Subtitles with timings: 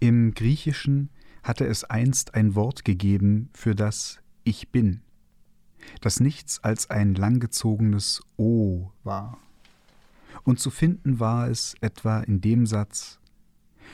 [0.00, 1.10] Im Griechischen
[1.42, 5.00] hatte es einst ein Wort gegeben für das Ich bin,
[6.00, 9.38] das nichts als ein langgezogenes O war.
[10.44, 13.18] Und zu finden war es etwa in dem Satz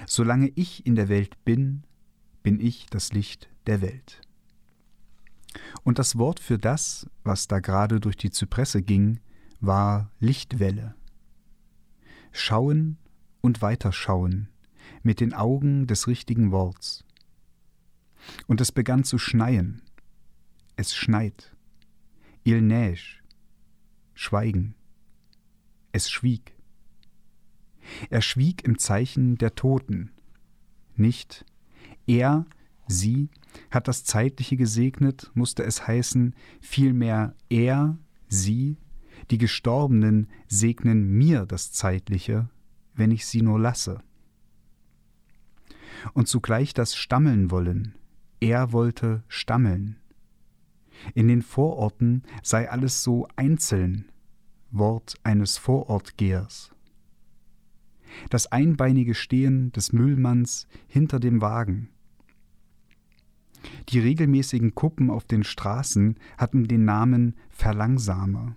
[0.06, 1.84] Solange ich in der Welt bin,
[2.42, 4.20] bin ich das Licht der Welt.
[5.84, 9.20] Und das Wort für das, was da gerade durch die Zypresse ging,
[9.60, 10.96] war Lichtwelle.
[12.32, 12.98] Schauen
[13.40, 14.48] und weiterschauen
[15.04, 17.04] mit den Augen des richtigen Worts.
[18.48, 19.82] Und es begann zu schneien.
[20.76, 21.54] Es schneit.
[22.42, 23.20] Il neige.
[24.14, 24.74] Schweigen.
[25.92, 26.52] Es schwieg.
[28.10, 30.10] Er schwieg im Zeichen der Toten.
[30.96, 31.44] Nicht
[32.06, 32.46] er,
[32.86, 33.28] sie,
[33.70, 37.98] hat das Zeitliche gesegnet, musste es heißen, vielmehr er,
[38.28, 38.76] sie,
[39.30, 42.48] die Gestorbenen segnen mir das Zeitliche,
[42.94, 44.02] wenn ich sie nur lasse.
[46.12, 47.94] Und zugleich das Stammeln wollen,
[48.40, 49.96] er wollte stammeln.
[51.14, 54.10] In den Vororten sei alles so einzeln,
[54.70, 56.70] Wort eines Vorortgehers.
[58.30, 61.88] Das einbeinige Stehen des Müllmanns hinter dem Wagen,
[63.88, 68.56] die regelmäßigen Kuppen auf den Straßen hatten den Namen Verlangsamer.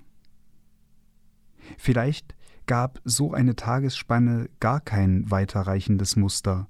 [1.78, 6.68] Vielleicht gab so eine Tagesspanne gar kein weiterreichendes Muster,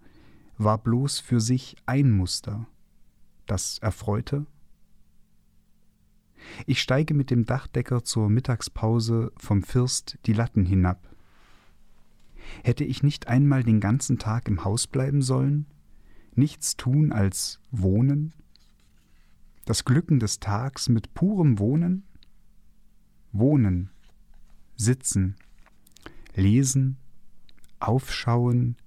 [0.57, 2.67] war bloß für sich ein Muster,
[3.45, 4.45] das erfreute?
[6.65, 11.07] Ich steige mit dem Dachdecker zur Mittagspause vom First die Latten hinab.
[12.63, 15.65] Hätte ich nicht einmal den ganzen Tag im Haus bleiben sollen?
[16.33, 18.33] Nichts tun als wohnen?
[19.65, 22.03] Das Glücken des Tags mit purem Wohnen?
[23.33, 23.89] Wohnen,
[24.75, 25.35] sitzen,
[26.35, 26.97] lesen,
[27.79, 28.77] aufschauen,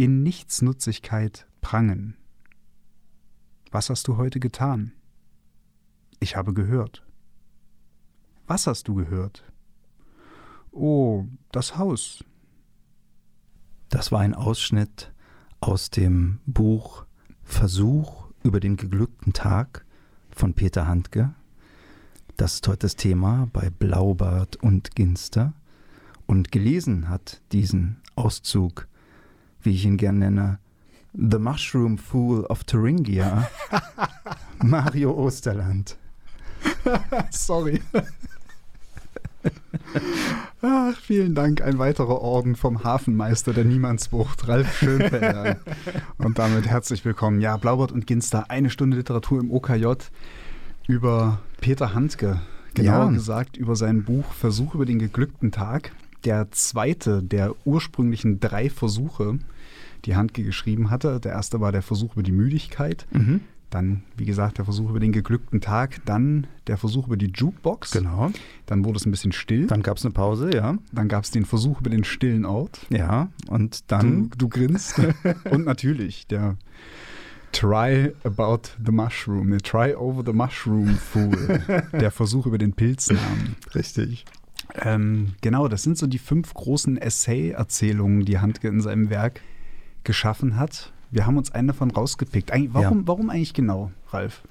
[0.00, 2.16] in Nichtsnutzigkeit prangen.
[3.70, 4.92] Was hast du heute getan?
[6.20, 7.04] Ich habe gehört.
[8.46, 9.44] Was hast du gehört?
[10.72, 12.24] Oh, das Haus.
[13.90, 15.12] Das war ein Ausschnitt
[15.60, 17.04] aus dem Buch
[17.42, 19.84] Versuch über den geglückten Tag
[20.30, 21.34] von Peter Handke.
[22.38, 25.52] Das ist heute das Thema bei Blaubart und Ginster.
[26.24, 28.88] Und gelesen hat diesen Auszug,
[29.62, 30.58] wie ich ihn gern nenne,
[31.12, 33.48] The Mushroom Fool of Thuringia,
[34.62, 35.96] Mario Osterland.
[37.30, 37.80] Sorry.
[40.62, 41.62] Ach, vielen Dank.
[41.62, 45.56] Ein weiterer Orden vom Hafenmeister der Niemandsbucht, Ralf Schönfelder.
[46.18, 47.40] und damit herzlich willkommen.
[47.40, 49.94] Ja, Blaubart und Ginster, eine Stunde Literatur im OKJ
[50.86, 52.40] über Peter Handke.
[52.74, 53.10] Genauer ja.
[53.10, 55.92] gesagt über sein Buch Versuch über den geglückten Tag.
[56.24, 59.38] Der zweite der ursprünglichen drei Versuche,
[60.04, 61.20] die Handke geschrieben hatte.
[61.20, 63.06] Der erste war der Versuch über die Müdigkeit.
[63.12, 63.40] Mhm.
[63.70, 66.04] Dann, wie gesagt, der Versuch über den geglückten Tag.
[66.04, 67.92] Dann der Versuch über die Jukebox.
[67.92, 68.32] Genau.
[68.66, 69.68] Dann wurde es ein bisschen still.
[69.68, 70.76] Dann gab es eine Pause, ja.
[70.90, 72.86] Dann gab es den Versuch über den stillen Ort.
[72.90, 74.30] Ja, und dann.
[74.30, 75.00] Du, du grinst.
[75.50, 76.56] und natürlich der
[77.52, 79.50] Try about the mushroom.
[79.50, 81.60] Der Try over the mushroom fool.
[81.92, 83.54] der Versuch über den Pilznamen.
[83.74, 84.24] Richtig.
[84.82, 89.40] Ähm, genau, das sind so die fünf großen Essay-Erzählungen, die Handke in seinem Werk
[90.04, 90.92] geschaffen hat.
[91.10, 92.52] Wir haben uns einen davon rausgepickt.
[92.52, 93.06] Eig warum, ja.
[93.06, 94.42] warum eigentlich genau, Ralf?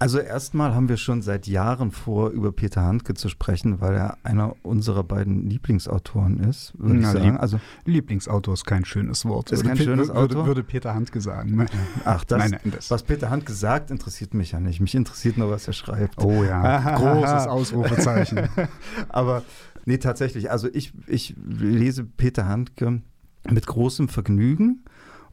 [0.00, 4.16] Also erstmal haben wir schon seit Jahren vor, über Peter Handke zu sprechen, weil er
[4.22, 7.36] einer unserer beiden Lieblingsautoren ist, würde Na, ich sagen.
[7.36, 9.50] Also Lieblingsautor ist kein schönes Wort.
[9.50, 10.46] Ist kein würde, schönes würde, Autor?
[10.46, 11.66] Würde Peter Handke sagen.
[12.04, 12.90] Ach, das, nein, nein, das.
[12.92, 14.80] was Peter Handke sagt, interessiert mich ja nicht.
[14.80, 16.22] Mich interessiert nur, was er schreibt.
[16.22, 18.48] Oh ja, großes Ausrufezeichen.
[19.08, 19.42] Aber
[19.84, 20.52] nee, tatsächlich.
[20.52, 23.02] Also ich, ich lese Peter Handke
[23.50, 24.84] mit großem Vergnügen.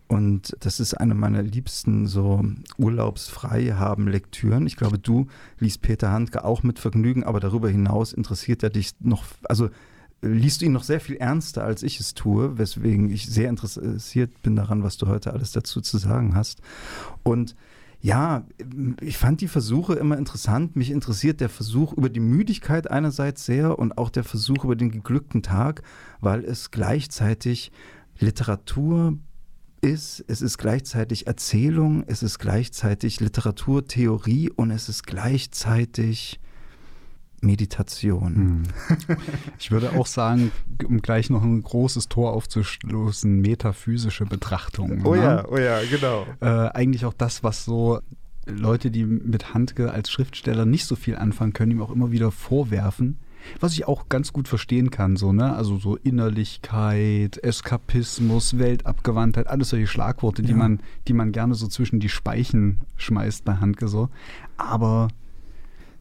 [0.07, 2.43] Und das ist eine meiner liebsten so
[2.77, 4.67] urlaubsfrei haben Lektüren.
[4.67, 5.27] Ich glaube, du
[5.59, 9.69] liest Peter Handke auch mit Vergnügen, aber darüber hinaus interessiert er dich noch, also
[10.21, 14.41] liest du ihn noch sehr viel ernster, als ich es tue, weswegen ich sehr interessiert
[14.43, 16.61] bin daran, was du heute alles dazu zu sagen hast.
[17.23, 17.55] Und
[18.01, 18.45] ja,
[19.01, 20.75] ich fand die Versuche immer interessant.
[20.75, 24.91] Mich interessiert der Versuch über die Müdigkeit einerseits sehr und auch der Versuch über den
[24.91, 25.81] geglückten Tag,
[26.21, 27.71] weil es gleichzeitig
[28.19, 29.17] Literatur
[29.85, 36.39] ist, es ist gleichzeitig Erzählung, es ist gleichzeitig Literaturtheorie und es ist gleichzeitig
[37.41, 38.35] Meditation.
[38.35, 38.63] Hm.
[39.59, 40.51] Ich würde auch sagen,
[40.83, 45.05] um gleich noch ein großes Tor aufzustoßen, metaphysische Betrachtung.
[45.05, 45.21] Oh ne?
[45.21, 46.25] ja, oh ja, genau.
[46.41, 47.99] Äh, eigentlich auch das, was so
[48.47, 52.31] Leute, die mit Handke als Schriftsteller nicht so viel anfangen können, ihm auch immer wieder
[52.31, 53.17] vorwerfen,
[53.59, 55.55] Was ich auch ganz gut verstehen kann, so, ne?
[55.55, 60.57] Also so Innerlichkeit, Eskapismus, Weltabgewandtheit, alles solche Schlagworte, die Ja.
[60.57, 64.09] man, die man gerne so zwischen die Speichen schmeißt bei Handke so.
[64.57, 65.09] Aber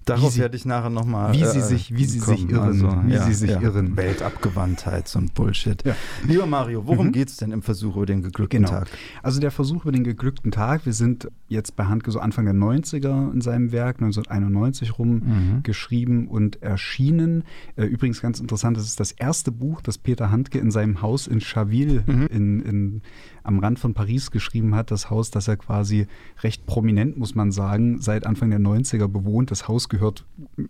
[0.04, 1.32] Darauf sie- werde ich nachher nochmal.
[1.32, 3.96] wie sie sich- wie sie sich irren, wie sie sich irren.
[3.96, 5.82] Weltabgewandtheit, so ein Bullshit.
[5.84, 5.94] Ja.
[6.26, 7.12] Lieber Mario, worum Mhm.
[7.12, 8.70] geht's denn im Versuch über den geglückten Genau.
[8.80, 8.88] Tag?
[9.22, 12.54] Also der Versuch über den geglückten Tag, wir sind jetzt bei Handke so Anfang der
[12.54, 15.62] 90er in seinem Werk, 1991 rum, Mhm.
[15.62, 17.44] geschrieben und erschienen.
[17.76, 21.26] Äh, Übrigens ganz interessant, das ist das erste Buch, das Peter Handke in seinem Haus
[21.26, 22.26] in Chaville Mhm.
[22.30, 23.02] in, in,
[23.44, 24.90] am Rand von Paris geschrieben hat.
[24.90, 26.06] Das Haus, das er quasi
[26.42, 29.50] recht prominent, muss man sagen, seit Anfang der 90er bewohnt.
[29.50, 30.24] Das Haus gehört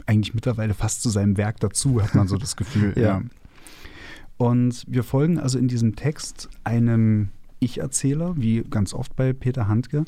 [0.07, 2.93] eigentlich mittlerweile fast zu seinem Werk dazu, hat man so das Gefühl.
[3.05, 3.23] Ja.
[4.37, 7.29] Und wir folgen also in diesem Text einem
[7.61, 10.05] Ich-Erzähler, wie ganz oft bei Peter Handke,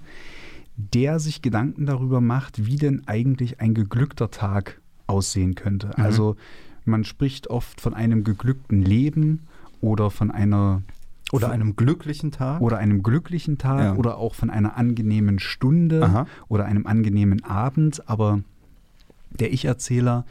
[0.76, 5.88] der sich Gedanken darüber macht, wie denn eigentlich ein geglückter Tag aussehen könnte.
[5.88, 6.04] Mhm.
[6.04, 6.36] Also
[6.84, 9.46] man spricht oft von einem geglückten Leben
[9.80, 10.82] oder von einer
[11.32, 12.60] Oder einem glücklichen Tag?
[12.60, 13.94] oder einem glücklichen Tag Ja.
[13.96, 16.26] oder auch von einer angenehmen Stunde Aha.
[16.48, 18.40] oder einem angenehmen Abend, aber
[19.30, 20.24] der Ich-Erzähler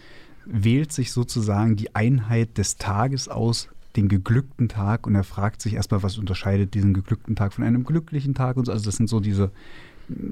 [0.46, 5.74] wählt sich sozusagen die Einheit des Tages aus, den geglückten Tag, und er fragt sich
[5.74, 8.72] erstmal, was unterscheidet diesen geglückten Tag von einem glücklichen Tag und so.
[8.72, 9.52] Also das sind so diese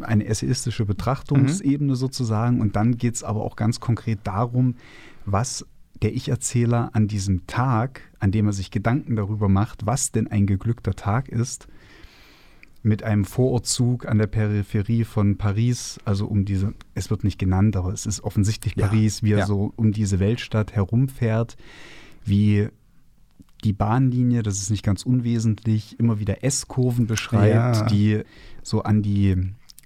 [0.02, 2.62] eine essayistische Betrachtungsebene sozusagen.
[2.62, 4.76] Und dann geht es aber auch ganz konkret darum,
[5.26, 5.66] was
[6.04, 10.46] der Ich-Erzähler an diesem Tag, an dem er sich Gedanken darüber macht, was denn ein
[10.46, 11.68] geglückter Tag ist,
[12.86, 17.78] mit einem Vorortzug an der Peripherie von Paris, also um diese, es wird nicht genannt,
[17.78, 19.46] aber es ist offensichtlich Ja, Paris, wie er ja.
[19.46, 21.56] so um diese Weltstadt herumfährt,
[22.26, 22.68] wie
[23.64, 27.86] die Bahnlinie, das ist nicht ganz unwesentlich, immer wieder S-Kurven beschreibt, Ja.
[27.86, 28.24] die
[28.62, 29.38] so an die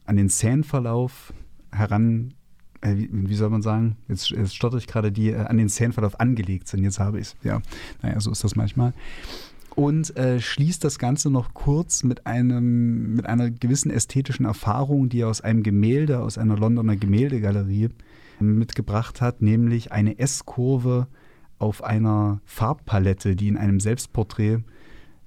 [0.05, 1.33] an den Seinverlauf
[1.71, 2.33] heran,
[2.83, 6.19] wie, wie soll man sagen, jetzt, jetzt stotter ich gerade, die äh, an den Seinverlauf
[6.19, 6.83] angelegt sind.
[6.83, 7.35] Jetzt habe ich es.
[7.43, 7.61] Ja,
[8.01, 8.93] naja, so ist das manchmal
[9.77, 15.19] und äh, schließt das Ganze noch kurz mit einem mit einer gewissen ästhetischen Erfahrung, die
[15.19, 17.89] er aus einem Gemälde aus einer Londoner Gemäldegalerie
[18.39, 21.05] mitgebracht hat, nämlich eine S-Kurve
[21.59, 24.63] auf einer Farbpalette, die in einem Selbstporträt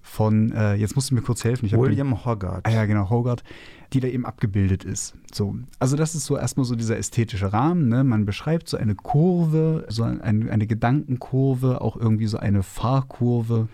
[0.03, 1.67] von äh, jetzt musst du mir kurz helfen.
[1.67, 2.67] Ich William Hogarth.
[2.67, 3.45] Ah ja, genau, Hogarth,
[3.93, 5.15] die da eben abgebildet ist.
[5.33, 5.57] So.
[5.79, 7.89] Also das ist so erstmal so dieser ästhetische Rahmen.
[7.89, 8.05] Ne?
[8.05, 13.69] Man beschreibt so eine Kurve, so ein, eine Gedankenkurve, auch irgendwie so eine Fahrkurve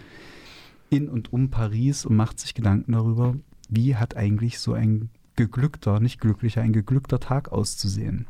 [0.91, 3.35] in und um Paris und macht sich Gedanken darüber,
[3.69, 8.27] wie hat eigentlich so ein geglückter, nicht glücklicher, ein geglückter Tag auszusehen.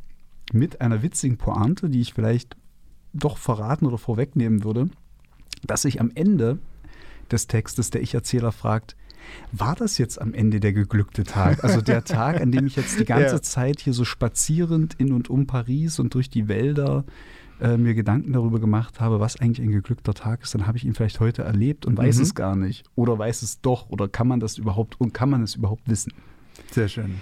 [0.52, 2.56] Mit einer witzigen Pointe, die ich vielleicht
[3.12, 4.88] doch verraten oder vorwegnehmen würde,
[5.66, 6.58] dass sich am Ende
[7.32, 8.96] des Textes der Ich-Erzähler fragt,
[9.52, 11.64] war das jetzt am Ende der geglückte Tag?
[11.64, 13.42] Also der Tag, an dem ich jetzt die ganze Ja.
[13.42, 17.04] Zeit hier so spazierend in und um Paris und durch die Wälder
[17.60, 20.84] äh, mir Gedanken darüber gemacht habe, was eigentlich ein geglückter Tag ist, dann habe ich
[20.84, 22.22] ihn vielleicht heute erlebt und weiß Mhm.
[22.22, 22.84] es gar nicht.
[22.94, 23.88] Oder weiß es doch.
[23.88, 26.12] Oder kann man das überhaupt und kann man es überhaupt wissen?
[26.70, 27.16] Sehr schön.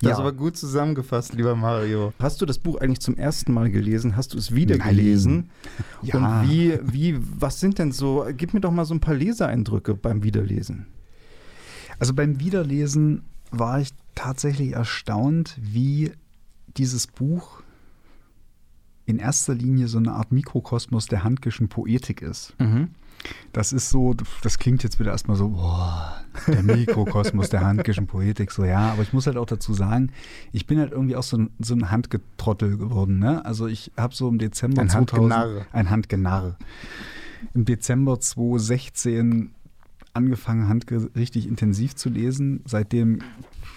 [0.00, 0.14] Das Ja.
[0.14, 2.12] ist aber gut zusammengefasst, lieber Mario.
[2.18, 4.16] Hast du das Buch eigentlich zum ersten Mal gelesen?
[4.16, 4.88] Hast du es wieder Nein.
[4.96, 5.50] gelesen?
[6.02, 6.16] Ja.
[6.42, 9.94] Und wie, wie, was sind denn so, gib mir doch mal so ein paar Leseeindrücke
[9.94, 10.86] beim Wiederlesen.
[11.98, 16.12] Also beim Wiederlesen war ich tatsächlich erstaunt, wie
[16.78, 17.62] dieses Buch
[19.04, 22.54] in erster Linie so eine Art Mikrokosmos der handkischen Poetik ist.
[23.52, 28.50] Das ist so, das klingt jetzt wieder erstmal so, boah, der Mikrokosmos der handkischen Poetik,
[28.52, 30.12] so ja, aber ich muss halt auch dazu sagen,
[30.52, 33.44] ich bin halt irgendwie auch so ein, so ein Handgetrottel geworden, ne?
[33.44, 35.66] Also ich habe so im Dezember Ein 2000 Handgenarr.
[35.72, 36.56] ein Handgenarr.
[37.54, 39.50] Im Dezember 2016
[40.12, 42.62] angefangen, Handke richtig intensiv zu lesen.
[42.66, 43.20] Seitdem,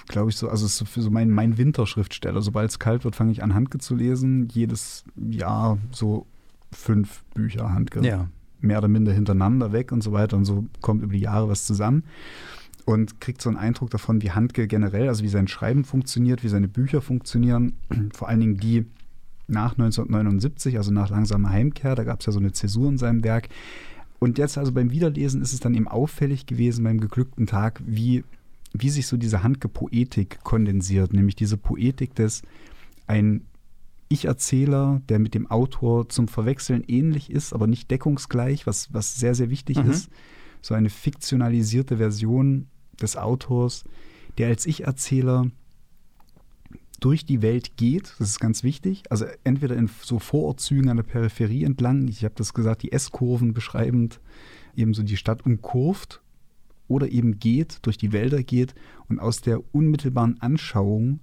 [0.08, 2.42] glaube ich, so, also es ist so für so mein, mein Winterschriftsteller.
[2.42, 4.48] Sobald es kalt wird, fange ich an, Handke zu lesen.
[4.52, 6.26] Jedes Jahr so
[6.72, 8.28] fünf Bücher Handke Ja.
[8.64, 10.38] Mehr oder minder hintereinander weg und so weiter.
[10.38, 12.04] Und so kommt über die Jahre was zusammen.
[12.86, 16.50] Und kriegt so einen Eindruck davon, wie Handke generell, also wie sein Schreiben funktioniert, wie
[16.50, 17.74] seine Bücher funktionieren.
[18.14, 18.86] Vor allen Dingen die
[19.48, 21.96] nach 1979, also nach langsamer Heimkehr.
[21.96, 23.50] Da gab es ja so eine Zäsur in seinem Werk.
[24.20, 28.24] Und jetzt also beim Wiederlesen ist es dann eben auffällig gewesen beim geglückten Tag, wie,
[28.74, 31.14] wie sich so diese Handke-Poetik kondensiert.
[31.14, 32.42] Nämlich diese Poetik des
[33.06, 33.42] ein
[34.10, 39.36] Ich-Erzähler, der mit dem Autor zum Verwechseln ähnlich ist, aber nicht deckungsgleich, was, was sehr,
[39.36, 39.92] sehr wichtig Mhm.
[39.92, 40.10] ist.
[40.62, 42.68] So eine fiktionalisierte Version
[43.02, 43.84] des Autors,
[44.38, 45.48] der als Ich-Erzähler
[47.00, 51.04] durch die Welt geht, das ist ganz wichtig, also entweder in so Vorortzügen an der
[51.04, 54.22] Peripherie entlang, ich habe das gesagt, die S-Kurven beschreibend,
[54.76, 56.22] eben so die Stadt umkurvt
[56.88, 58.74] oder eben geht, durch die Wälder geht
[59.10, 61.20] und aus der unmittelbaren Anschauung,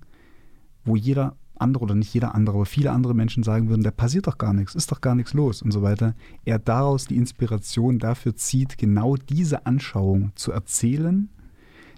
[0.84, 4.26] wo jeder andere oder nicht jeder andere, aber viele andere Menschen sagen würden, da passiert
[4.26, 6.14] doch gar nichts, ist doch gar nichts los und so weiter,
[6.44, 11.28] er daraus die Inspiration dafür zieht, genau diese Anschauung zu erzählen,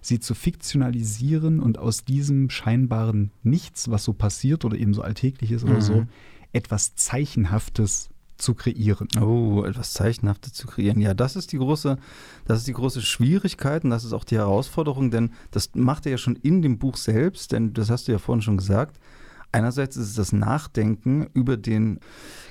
[0.01, 5.53] sie zu fiktionalisieren und aus diesem scheinbaren Nichts, was so passiert oder eben so alltäglich
[5.53, 5.81] ist oder Mhm.
[5.81, 6.07] so,
[6.53, 9.07] etwas Zeichenhaftes zu kreieren.
[9.21, 11.01] Oh, etwas Zeichenhaftes zu kreieren.
[11.01, 11.97] Ja, das ist die große,
[12.45, 16.13] das ist die große Schwierigkeit und das ist auch die Herausforderung, denn das macht er
[16.13, 18.99] ja schon in dem Buch selbst, denn das hast du ja vorhin schon gesagt.
[19.55, 22.01] Einerseits ist es das Nachdenken über den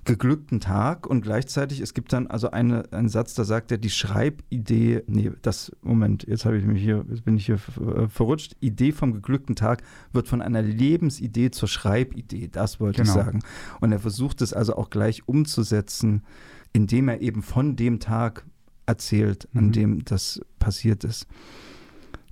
[0.06, 3.90] geglückten Tag und gleichzeitig, es gibt dann also eine, einen Satz, da sagt er, die
[3.90, 8.56] Schreibidee, nee, das, Moment, jetzt habe ich mich hier, jetzt bin ich hier äh, verrutscht,
[8.60, 9.82] Idee vom geglückten Tag
[10.14, 13.18] wird von einer Lebensidee zur Schreibidee, das wollte Genau.
[13.18, 13.40] ich sagen.
[13.80, 16.24] Und er versucht es also auch gleich umzusetzen,
[16.72, 18.46] indem er eben von dem Tag
[18.86, 19.72] erzählt, an Mhm.
[19.72, 21.26] dem das passiert ist.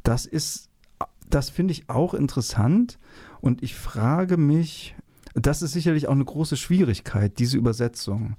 [0.03, 0.69] Das ist,
[1.29, 2.97] das finde ich auch interessant
[3.41, 4.95] und ich frage mich,
[5.33, 8.35] das ist sicherlich auch eine große Schwierigkeit, diese Übersetzung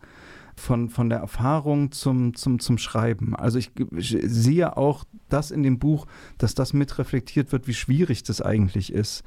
[0.57, 3.35] von, von der Erfahrung zum, zum, zum Schreiben.
[3.35, 6.07] Also ich, ich sehe auch das in dem Buch,
[6.39, 9.23] dass das mitreflektiert wird, wie schwierig das eigentlich ist.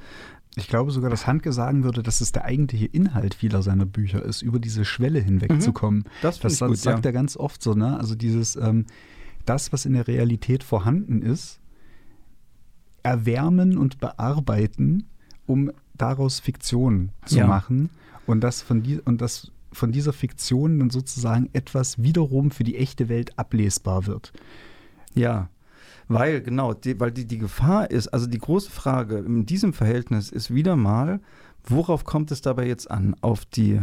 [0.56, 4.22] Ich glaube sogar, dass Handke sagen würde, dass es der eigentliche Inhalt vieler seiner Bücher
[4.22, 6.04] ist, über diese Schwelle hinwegzukommen.
[6.22, 7.08] Das finde Das ich gut, sagt ja.
[7.08, 7.98] er ganz oft so, ne?
[7.98, 8.86] Also dieses, ähm,
[9.44, 11.60] das, was in der Realität vorhanden ist,
[13.02, 15.08] erwärmen und bearbeiten,
[15.46, 17.46] um daraus Fiktion zu Ja.
[17.46, 17.90] machen
[18.26, 22.76] und das von die, und das von dieser Fiktion dann sozusagen etwas wiederum für die
[22.76, 24.32] echte Welt ablesbar wird.
[25.14, 25.48] Ja,
[26.08, 30.30] weil genau, die, weil die, die Gefahr ist, also die große Frage in diesem Verhältnis
[30.30, 31.20] ist wieder mal,
[31.64, 33.16] worauf kommt es dabei jetzt an?
[33.20, 33.80] Auf die,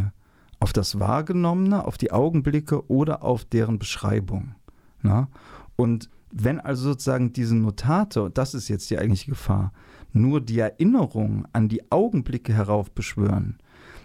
[0.60, 4.54] auf das Wahrgenommene, auf die Augenblicke oder auf deren Beschreibung?
[5.02, 5.28] Na?
[5.76, 9.72] Und wenn also sozusagen diese Notate, und das ist jetzt die eigentliche Gefahr,
[10.12, 13.58] nur die Erinnerung an die Augenblicke heraufbeschwören,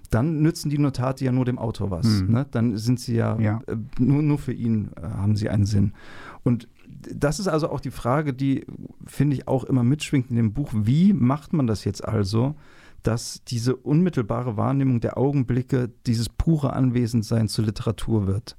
[0.10, 2.06] dann nützen die Notate ja nur dem Autor was.
[2.06, 2.32] Mhm.
[2.32, 2.46] Ne?
[2.52, 3.62] Dann sind sie ja, Ja.
[3.68, 5.94] Äh, nur, nur für ihn äh, haben sie einen Sinn.
[6.44, 8.66] Und das ist also auch die Frage, die,
[9.06, 10.70] finde ich, auch immer mitschwingt in dem Buch.
[10.74, 12.56] Wie macht man das jetzt also,
[13.04, 18.58] dass diese unmittelbare Wahrnehmung der Augenblicke, dieses pure Anwesendsein zur Literatur wird?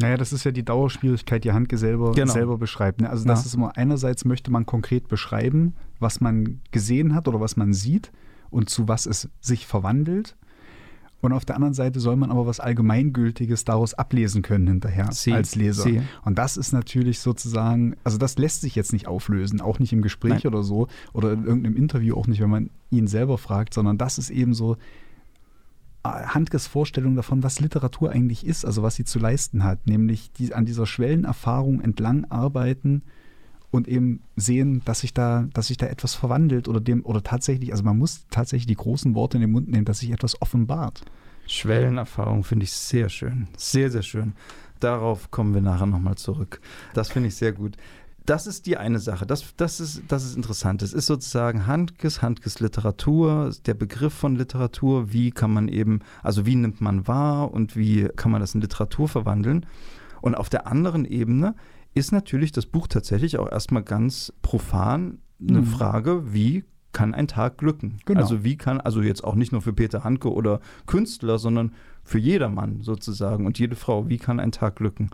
[0.00, 2.32] Naja, das ist ja die Dauerschwierigkeit, die Handke selber, Genau.
[2.32, 3.00] selber beschreibt.
[3.00, 3.10] Ne?
[3.10, 3.46] Also das Ja.
[3.46, 8.12] ist immer, einerseits möchte man konkret beschreiben, was man gesehen hat oder was man sieht
[8.50, 10.36] und zu was es sich verwandelt.
[11.22, 15.32] Und auf der anderen Seite soll man aber was Allgemeingültiges daraus ablesen können hinterher Sie-
[15.32, 15.82] als Leser.
[15.82, 16.02] Sie.
[16.24, 20.02] Und das ist natürlich sozusagen, also das lässt sich jetzt nicht auflösen, auch nicht im
[20.02, 20.52] Gespräch Nein.
[20.52, 24.18] oder so oder in irgendeinem Interview, auch nicht, wenn man ihn selber fragt, sondern das
[24.18, 24.76] ist eben so
[26.06, 30.54] Handkes Vorstellung davon, was Literatur eigentlich ist, also was sie zu leisten hat, nämlich die,
[30.54, 33.02] an dieser Schwellenerfahrung entlang arbeiten
[33.70, 37.72] und eben sehen, dass sich da, dass sich da etwas verwandelt oder dem, oder tatsächlich,
[37.72, 41.04] also man muss tatsächlich die großen Worte in den Mund nehmen, dass sich etwas offenbart.
[41.46, 43.48] Schwellenerfahrung finde ich sehr schön.
[43.56, 44.32] Sehr, sehr schön.
[44.80, 46.60] Darauf kommen wir nachher nochmal zurück.
[46.92, 47.76] Das finde ich sehr gut.
[48.26, 49.24] Das ist die eine Sache.
[49.24, 50.82] Das, das, ist, das ist interessant.
[50.82, 55.12] Es ist sozusagen Handkes, Handkes Literatur, der Begriff von Literatur.
[55.12, 58.60] Wie kann man eben, also wie nimmt man wahr und wie kann man das in
[58.60, 59.64] Literatur verwandeln?
[60.20, 61.54] Und auf der anderen Ebene
[61.94, 65.66] ist natürlich das Buch tatsächlich auch erstmal ganz profan eine Mhm.
[65.66, 67.98] Frage, wie kann ein Tag glücken?
[68.06, 68.20] Genau.
[68.20, 71.72] Also wie kann, also jetzt auch nicht nur für Peter Handke oder Künstler, sondern
[72.06, 75.10] für jedermann sozusagen und jede Frau, wie kann ein Tag glücken?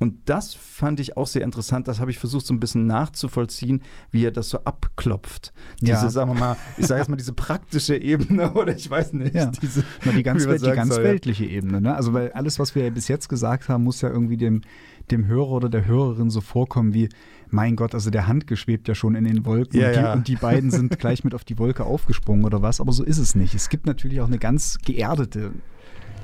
[0.00, 3.82] Und das fand ich auch sehr interessant, das habe ich versucht so ein bisschen nachzuvollziehen,
[4.10, 5.52] wie er das so abklopft.
[5.80, 6.08] Diese, Ja.
[6.10, 9.52] sagen wir mal, ich sage jetzt mal diese praktische Ebene oder ich weiß nicht, Ja.
[9.62, 11.10] diese, Na, die ganz, die ganz soll, ja.
[11.10, 11.80] weltliche Ebene.
[11.82, 11.94] Ne?
[11.94, 14.62] Also, weil alles, was wir bis jetzt gesagt haben, muss ja irgendwie dem,
[15.10, 17.10] dem Hörer oder der Hörerin so vorkommen wie,
[17.50, 20.12] mein Gott, also der Hand geschwebt ja schon in den Wolken Ja, und, die, ja.
[20.14, 23.18] und die beiden sind gleich mit auf die Wolke aufgesprungen oder was, aber so ist
[23.18, 23.54] es nicht.
[23.54, 25.52] Es gibt natürlich auch eine ganz geerdete.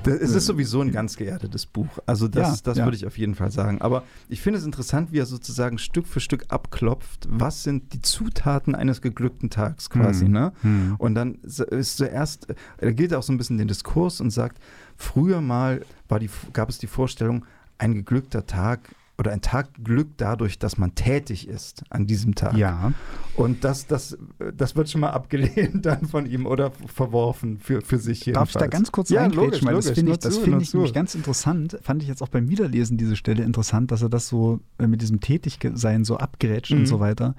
[0.05, 1.87] Es ist sowieso ein ganz geerdetes Buch.
[2.05, 2.85] Also das, Ja, das ja.
[2.85, 3.81] würde ich auf jeden Fall sagen.
[3.81, 8.01] Aber ich finde es interessant, wie er sozusagen Stück für Stück abklopft, was sind die
[8.01, 10.25] Zutaten eines geglückten Tags quasi.
[10.25, 10.31] Hm.
[10.31, 10.53] Ne?
[10.61, 10.95] Hm.
[10.97, 14.59] Und dann ist zuerst, er gilt auch so ein bisschen den Diskurs und sagt,
[14.95, 17.45] früher mal war die, gab es die Vorstellung,
[17.77, 18.81] ein geglückter Tag
[19.19, 22.55] oder ein Tag glückt dadurch, dass man tätig ist an diesem Tag.
[22.55, 22.93] Ja,
[23.35, 24.17] Und das, das,
[24.55, 28.55] das wird schon mal abgelehnt dann von ihm oder verworfen für, für sich darf ich
[28.55, 31.77] da ganz kurz ja, logisch, weil das finde ich, das nur ich nämlich ganz interessant.
[31.81, 35.01] Fand ich jetzt auch beim Wiederlesen diese Stelle interessant, dass er das so äh, mit
[35.01, 36.79] diesem Tätigsein so abgrätscht Mhm.
[36.79, 37.35] und so weiter.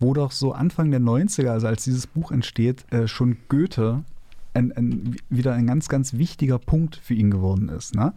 [0.00, 4.04] Wo doch so Anfang der 90er, also als dieses Buch entsteht, äh, schon Goethe
[4.52, 7.94] ein, ein, wieder ein ganz, ganz wichtiger Punkt für ihn geworden ist.
[7.94, 8.12] Ne?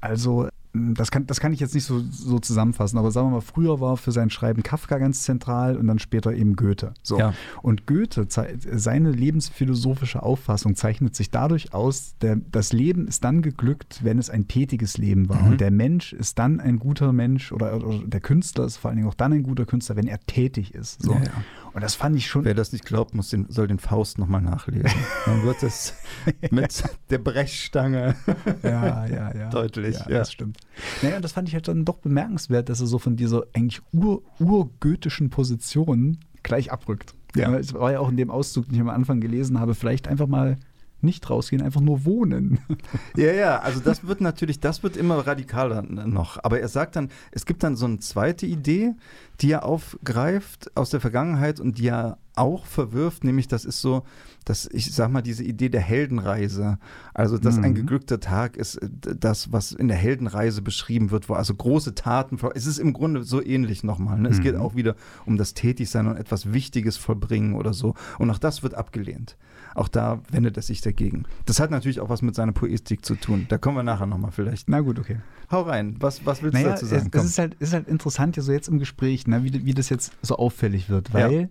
[0.00, 3.40] Also das kann, das kann ich jetzt nicht so, so zusammenfassen, aber sagen wir mal,
[3.42, 6.94] früher war für sein Schreiben Kafka ganz zentral und dann später eben Goethe.
[7.02, 7.18] So.
[7.18, 7.34] Ja.
[7.60, 14.00] Und Goethe, seine lebensphilosophische Auffassung zeichnet sich dadurch aus, der, das Leben ist dann geglückt,
[14.02, 15.42] wenn es ein tätiges Leben war.
[15.42, 15.52] Mhm.
[15.52, 18.96] Und der Mensch ist dann ein guter Mensch oder, oder, der Künstler ist vor allen
[18.96, 21.02] Dingen auch dann ein guter Künstler, wenn er tätig ist.
[21.02, 21.12] So.
[21.12, 21.32] Ja, ja.
[21.74, 22.44] Und das fand ich schon.
[22.44, 24.90] Wer das nicht glaubt, muss den, soll den Faust nochmal nachlesen.
[25.26, 25.94] Dann wird es
[26.50, 28.14] mit der Brechstange
[28.62, 29.48] ja, ja, ja.
[29.50, 29.98] deutlich.
[29.98, 30.58] Ja, das stimmt.
[31.02, 34.22] Naja, das fand ich halt dann doch bemerkenswert, dass er so von dieser eigentlich ur,
[34.38, 37.14] urgoethischen Position gleich abrückt.
[37.34, 37.54] Ja.
[37.54, 40.26] Es war ja auch in dem Auszug, den ich am Anfang gelesen habe, vielleicht einfach
[40.26, 40.56] mal
[41.02, 42.58] nicht rausgehen, einfach nur wohnen.
[43.16, 46.42] Ja, ja, also das wird natürlich, das wird immer radikaler noch.
[46.42, 48.94] Aber er sagt dann, es gibt dann so eine zweite Idee,
[49.40, 54.04] die er aufgreift aus der Vergangenheit und die er auch verwirft, nämlich das ist so,
[54.44, 56.78] dass ich sag mal, diese Idee der Heldenreise.
[57.12, 57.64] Also, dass mhm.
[57.64, 62.38] ein geglückter Tag ist das, was in der Heldenreise beschrieben wird, wo also große Taten,
[62.54, 64.18] es ist im Grunde so ähnlich nochmal.
[64.18, 64.28] Ne?
[64.28, 64.34] Mhm.
[64.34, 67.94] Es geht auch wieder um das Tätigsein und etwas Wichtiges vollbringen oder so.
[68.18, 69.36] Und auch das wird abgelehnt.
[69.74, 71.24] Auch da wendet er sich dagegen.
[71.46, 73.46] Das hat natürlich auch was mit seiner Poetik zu tun.
[73.48, 74.68] Da kommen wir nachher nochmal vielleicht.
[74.68, 75.18] Na gut, okay.
[75.50, 75.96] Hau rein.
[76.00, 77.10] Was, was willst naja, du dazu sagen?
[77.12, 79.74] Es, es ist, halt, ist halt interessant, ja so jetzt im Gespräch, ne, wie, wie
[79.74, 81.48] das jetzt so auffällig wird, weil ja.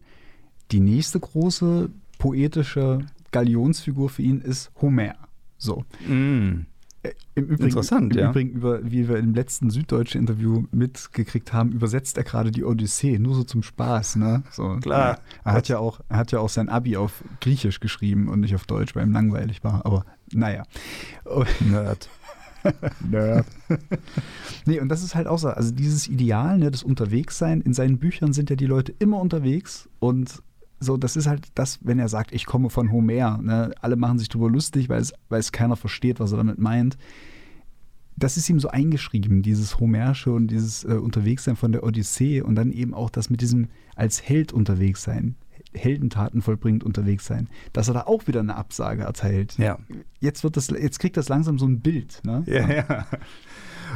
[0.72, 5.16] die nächste große poetische Galionsfigur für ihn ist Homer.
[5.58, 5.86] So.
[6.08, 6.66] Mm.
[7.34, 8.29] Im Übrigen, Interessant, im ja.
[8.29, 13.17] Übrigen über, wie wir im letzten süddeutschen Interview mitgekriegt haben, übersetzt er gerade die Odyssee,
[13.17, 14.43] nur so zum Spaß, ne?
[14.51, 15.20] So, Klar.
[15.43, 18.53] Er hat ja auch, er hat ja auch sein Abi auf Griechisch geschrieben und nicht
[18.53, 19.84] auf Deutsch, weil ihm langweilig war.
[19.86, 20.63] Aber naja.
[21.60, 22.10] Nerd.
[23.10, 23.48] Nerd.
[24.65, 27.98] nee, und das ist halt auch so, also dieses Ideal, ne, das Unterwegssein, in seinen
[27.98, 30.43] Büchern sind ja die Leute immer unterwegs und
[30.82, 33.38] so, das ist halt das, wenn er sagt, ich komme von Homer.
[33.38, 33.72] Ne?
[33.82, 36.98] Alle machen sich darüber lustig, weil es, weil es keiner versteht, was er damit meint.
[38.18, 42.56] Das ist ihm so eingeschrieben, dieses Homersche und dieses äh, Unterwegssein von der Odyssee und
[42.56, 45.36] dann eben auch das mit diesem als Held unterwegs sein,
[45.74, 49.58] Heldentaten vollbringend unterwegs sein, dass er da auch wieder eine Absage erteilt.
[49.60, 49.78] Ja.
[50.20, 52.22] Jetzt wird das, jetzt kriegt das langsam so ein Bild.
[52.24, 52.44] Ne?
[52.48, 53.08] Ja, ja.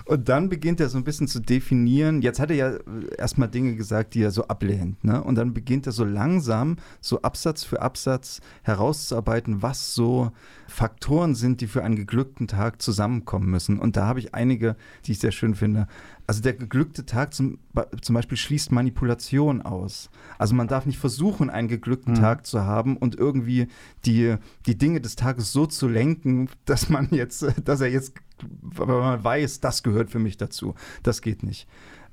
[0.06, 2.22] Und dann beginnt er so ein bisschen zu definieren.
[2.22, 2.78] Jetzt hat er ja
[3.18, 5.04] erstmal Dinge gesagt, die er so ablehnt.
[5.04, 5.24] Ne?
[5.24, 10.32] Und dann beginnt er so langsam, so Absatz für Absatz herauszuarbeiten, was so
[10.68, 13.80] Faktoren sind, die für einen geglückten Tag zusammenkommen müssen.
[13.80, 15.88] Und da habe ich einige, die ich sehr schön finde.
[16.28, 17.60] Also der geglückte Tag zum,
[18.02, 20.10] zum Beispiel schließt Manipulation aus.
[20.38, 22.20] Also man darf nicht versuchen, einen geglückten mhm.
[22.20, 23.68] Tag zu haben und irgendwie
[24.06, 24.36] die,
[24.66, 28.14] die Dinge des Tages so zu lenken, dass man jetzt, dass er jetzt,
[28.62, 30.74] weil man weiß, das gehört für mich dazu.
[31.04, 31.68] Das geht nicht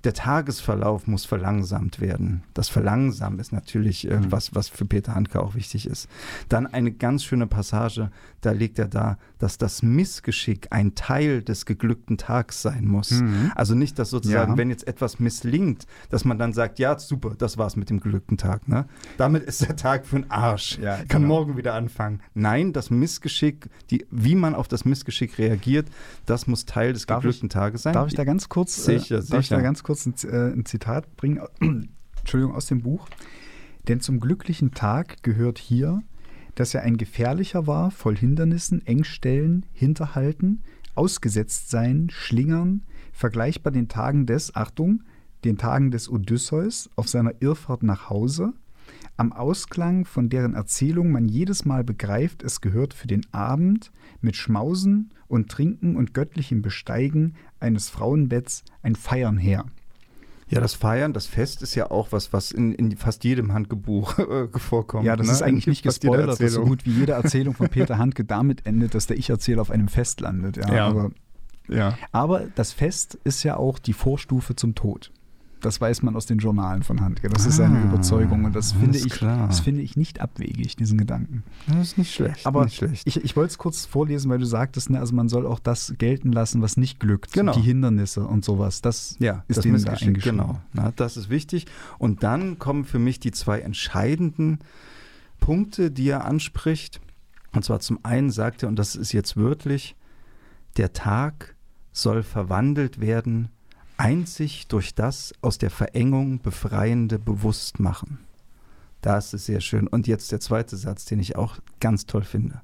[0.04, 2.42] der Tagesverlauf muss verlangsamt werden.
[2.54, 4.32] Das Verlangsamen ist natürlich äh, mhm.
[4.32, 6.08] was, was für Peter Handke auch wichtig ist.
[6.48, 8.10] Dann eine ganz schöne Passage,
[8.40, 13.12] da legt er da, dass das Missgeschick ein Teil des geglückten Tags sein muss.
[13.12, 13.52] Mhm.
[13.54, 14.58] Also nicht, dass sozusagen, ja.
[14.58, 18.36] wenn jetzt etwas misslingt, dass man dann sagt, ja, super, das war's mit dem geglückten
[18.36, 18.66] Tag.
[18.66, 18.86] Ne?
[19.18, 20.78] Damit ist der Tag für den Arsch.
[20.78, 21.34] Ja, Kann genau.
[21.34, 22.20] morgen wieder anfangen.
[22.34, 25.88] Nein, das Missgeschick, die, wie man auf das Missgeschick reagiert,
[26.26, 27.94] das muss Teil des darf geglückten ich, Tages sein.
[27.94, 29.38] Darf ich da ganz kurz, sicher, äh, sicher.
[29.38, 31.40] ich da ganz kurz ein, äh, ein Zitat bringen?
[32.20, 33.08] Entschuldigung, aus dem Buch.
[33.88, 36.02] Denn zum glücklichen Tag gehört hier,
[36.54, 40.62] dass er ein gefährlicher war, voll Hindernissen, Engstellen, Hinterhalten,
[40.94, 45.02] ausgesetzt sein, Schlingern, vergleichbar den Tagen des, Achtung,
[45.44, 48.52] den Tagen des Odysseus auf seiner Irrfahrt nach Hause,
[49.16, 54.36] am Ausklang von deren Erzählung man jedes Mal begreift, es gehört für den Abend mit
[54.36, 59.66] Schmausen und Trinken und göttlichem Besteigen eines Frauenbetts ein Feiern her.
[60.48, 64.18] Ja, das Feiern, das Fest ist ja auch was, was in, in fast jedem Handgebuch
[64.18, 65.04] äh, vorkommt.
[65.04, 65.32] Ja, das ne?
[65.32, 68.94] ist eigentlich nicht gespoilert, dass so gut wie jede Erzählung von Peter Handke damit endet,
[68.94, 70.56] dass der Ich-Erzähler auf einem Fest landet.
[70.56, 70.86] Ja, ja.
[70.86, 71.10] Aber,
[71.68, 71.98] ja.
[72.12, 75.10] aber das Fest ist ja auch die Vorstufe zum Tod.
[75.62, 77.28] Das weiß man aus den Journalen von Handke.
[77.28, 80.98] Das ah, ist seine Überzeugung und das finde, ich, das finde ich nicht abwegig, diesen
[80.98, 81.44] Gedanken.
[81.68, 82.46] Das ist nicht schlecht.
[82.46, 83.06] Aber nicht schlecht.
[83.06, 85.94] ich, ich wollte es kurz vorlesen, weil du sagtest, ne, also man soll auch das
[85.98, 87.32] gelten lassen, was nicht glückt.
[87.32, 87.54] Genau.
[87.54, 88.82] Die Hindernisse und sowas.
[88.82, 91.66] Das ja, ist das denen da Genau, Na, das ist wichtig.
[91.98, 94.58] Und dann kommen für mich die zwei entscheidenden
[95.38, 97.00] Punkte, die er anspricht.
[97.52, 99.94] Und zwar zum einen sagt er, und das ist jetzt wörtlich,
[100.76, 101.54] der Tag
[101.92, 103.48] soll verwandelt werden
[104.02, 108.18] einzig durch das aus der Verengung befreiende Bewusstmachen.
[109.00, 109.86] Das ist sehr schön.
[109.86, 112.62] Und jetzt der zweite Satz, den ich auch ganz toll finde.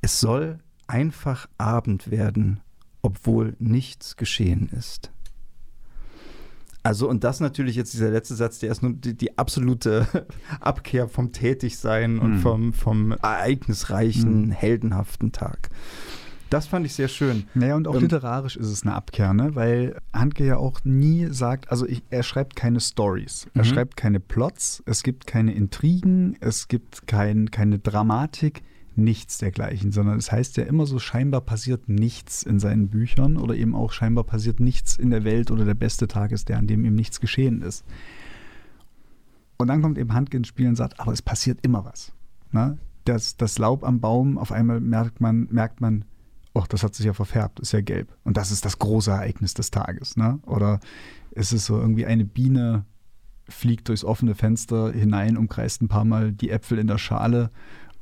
[0.00, 2.60] Es soll einfach Abend werden,
[3.02, 5.12] obwohl nichts geschehen ist.
[6.82, 10.06] Also, und das natürlich jetzt dieser letzte Satz, der ist nur die, die absolute
[10.60, 12.40] Abkehr vom Tätigsein und mhm.
[12.40, 14.52] vom, vom ereignisreichen, mhm.
[14.52, 15.68] heldenhaften Tag.
[16.50, 17.44] Das fand ich sehr schön.
[17.54, 19.54] Naja, und auch Ähm, literarisch ist es eine Abkehr, ne?
[19.54, 23.68] weil Handke ja auch nie sagt, also ich, er schreibt keine Stories, er Mhm.
[23.68, 28.62] schreibt keine Plots, es gibt keine Intrigen, es gibt kein, keine Dramatik,
[28.96, 33.54] nichts dergleichen, sondern es heißt ja immer so, scheinbar passiert nichts in seinen Büchern oder
[33.54, 36.66] eben auch scheinbar passiert nichts in der Welt oder der beste Tag ist der, an
[36.66, 37.84] dem ihm nichts geschehen ist.
[39.58, 42.12] Und dann kommt eben Handke ins Spiel und sagt, aber es passiert immer was.
[42.52, 42.78] Ne?
[43.04, 46.04] Das, das Laub am Baum, auf einmal merkt man, merkt man,
[46.54, 48.14] oh, das hat sich ja verfärbt, ist ja gelb.
[48.24, 50.16] Und das ist das große Ereignis des Tages.
[50.16, 50.38] Ne?
[50.46, 50.80] Oder
[51.32, 52.84] ist es so irgendwie eine Biene
[53.48, 57.50] fliegt durchs offene Fenster hinein, umkreist ein paar Mal die Äpfel in der Schale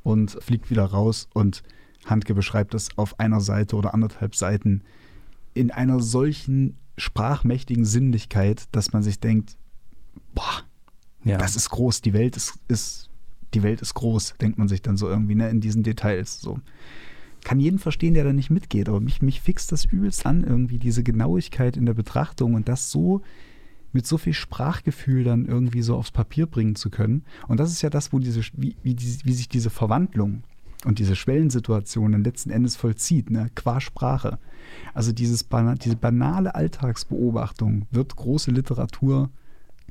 [0.03, 1.27] und fliegt wieder raus.
[1.33, 1.63] Und
[2.05, 4.81] Handke beschreibt das auf einer Seite oder anderthalb Seiten
[5.53, 9.55] in einer solchen sprachmächtigen Sinnlichkeit, dass man sich denkt,
[10.33, 10.63] boah,
[11.23, 11.37] Ja.
[11.37, 13.09] das ist groß, die Welt ist, ist,
[13.53, 16.41] die Welt ist groß, denkt man sich dann so irgendwie, ne, in diesen Details.
[16.41, 16.59] So.
[17.43, 20.79] Kann jeden verstehen, der da nicht mitgeht, aber mich, mich fixt das übelst an, irgendwie
[20.79, 23.21] diese Genauigkeit in der Betrachtung und das so
[23.93, 27.23] mit so viel Sprachgefühl dann irgendwie so aufs Papier bringen zu können.
[27.47, 30.43] Und das ist ja das, wo diese, wie, wie, die, wie sich diese Verwandlung
[30.85, 34.39] und diese Schwellensituation dann letzten Endes vollzieht, ne, qua Sprache.
[34.93, 39.29] Also dieses bana diese banale Alltagsbeobachtung wird große Literatur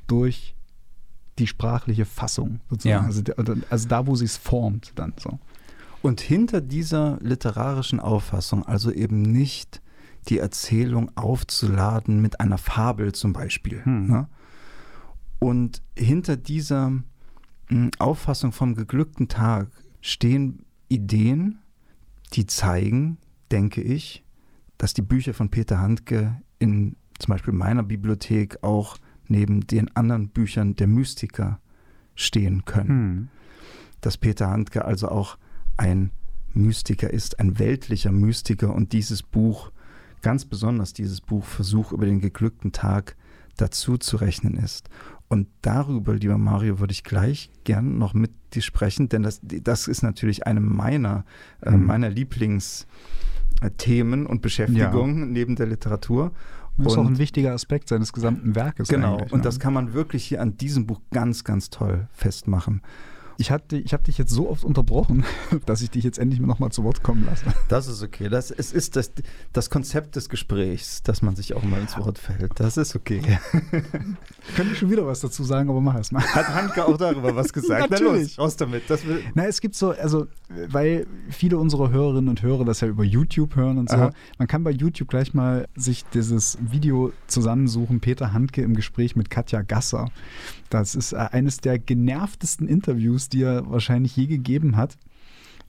[0.07, 0.55] durch
[1.39, 3.11] die sprachliche Fassung sozusagen.
[3.11, 3.35] Ja.
[3.37, 5.39] Also, also da, wo sie es formt, dann so.
[6.07, 9.83] Und hinter dieser literarischen Auffassung, also eben nicht
[10.29, 13.85] die Erzählung aufzuladen mit einer Fabel zum Beispiel.
[13.85, 14.07] Hm.
[14.07, 14.29] Ne?
[15.41, 16.91] Und hinter dieser
[17.71, 19.67] mh, Auffassung vom geglückten Tag
[20.01, 21.59] stehen Ideen,
[22.35, 23.19] die zeigen,
[23.51, 24.23] denke ich,
[24.79, 30.29] dass die Bücher von Peter Handke in zum Beispiel meiner Bibliothek auch neben den anderen
[30.29, 31.59] Büchern der Mystiker
[32.15, 33.29] stehen können Hm.
[34.03, 35.37] dass Peter Handke also auch
[35.77, 36.11] ein
[36.55, 39.71] Mystiker ist, ein weltlicher Mystiker und dieses Buch,
[40.23, 43.17] ganz besonders dieses Buch Versuch über den geglückten Tag
[43.57, 44.89] dazu zu rechnen ist.
[45.29, 49.89] Und darüber, lieber Mario, würde ich gleich gern noch mit dir sprechen, denn das, das
[49.89, 51.25] ist natürlich eine meiner,
[51.63, 51.87] äh, Mhm.
[51.87, 56.33] meiner Lieblingsthemen und Beschäftigungen neben der Literatur.
[56.79, 58.89] Das ist auch ein wichtiger Aspekt seines gesamten Werkes.
[58.89, 59.41] Genau, und ne?
[59.41, 62.83] das kann man wirklich hier an diesem Buch ganz, ganz toll festmachen.
[63.39, 65.25] Ich, hatte- ich habe dich jetzt so oft unterbrochen,
[65.67, 67.45] dass ich dich jetzt endlich mal nochmal zu Wort kommen lasse.
[67.69, 68.29] Das ist okay.
[68.29, 69.13] Das, es ist das,
[69.53, 72.53] das Konzept des Gesprächs, dass man sich auch mal ins Wort fällt.
[72.59, 73.21] Das ist okay.
[74.57, 76.23] Könnte ich schon wieder was dazu sagen, aber mach es mal.
[76.23, 77.89] Hat Handke auch darüber was gesagt?
[77.91, 78.37] Na Natürlich.
[78.37, 78.85] los, raus damit.
[79.35, 80.27] Na, es gibt so, also,
[80.69, 83.97] weil viele unserer Hörerinnen und Hörer das ja über YouTube hören und so.
[83.97, 84.11] Aha.
[84.39, 89.31] Man kann bei YouTube gleich mal sich dieses Video zusammensuchen, Peter Handke im Gespräch mit
[89.31, 90.11] Katja Gasser.
[90.71, 94.97] Das ist äh, eines der genervtesten Interviews, die er wahrscheinlich je gegeben hat.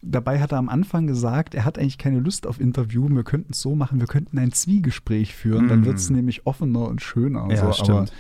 [0.02, 3.10] Dabei hat er am Anfang gesagt, er hat eigentlich keine Lust auf Interview.
[3.10, 5.68] Wir könnten es so machen, wir könnten ein Zwiegespräch führen.
[5.68, 5.86] Dann Mhm.
[5.86, 7.48] wird es nämlich offener und schöner.
[7.50, 7.84] Ja, so.
[7.84, 8.14] stimmt.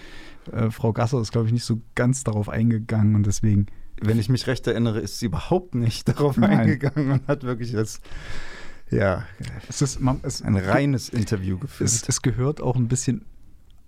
[0.51, 3.67] Aber äh, Frau Gasser ist, glaube ich, nicht so ganz darauf eingegangen und deswegen
[3.99, 6.59] wenn ich mich recht erinnere, ist sie überhaupt nicht darauf Nein.
[6.59, 7.99] eingegangen und hat wirklich das,
[8.91, 9.23] ja,
[9.69, 11.89] es ist, man, es, ein reines Interview geführt.
[11.89, 13.25] es, es gehört auch ein bisschen,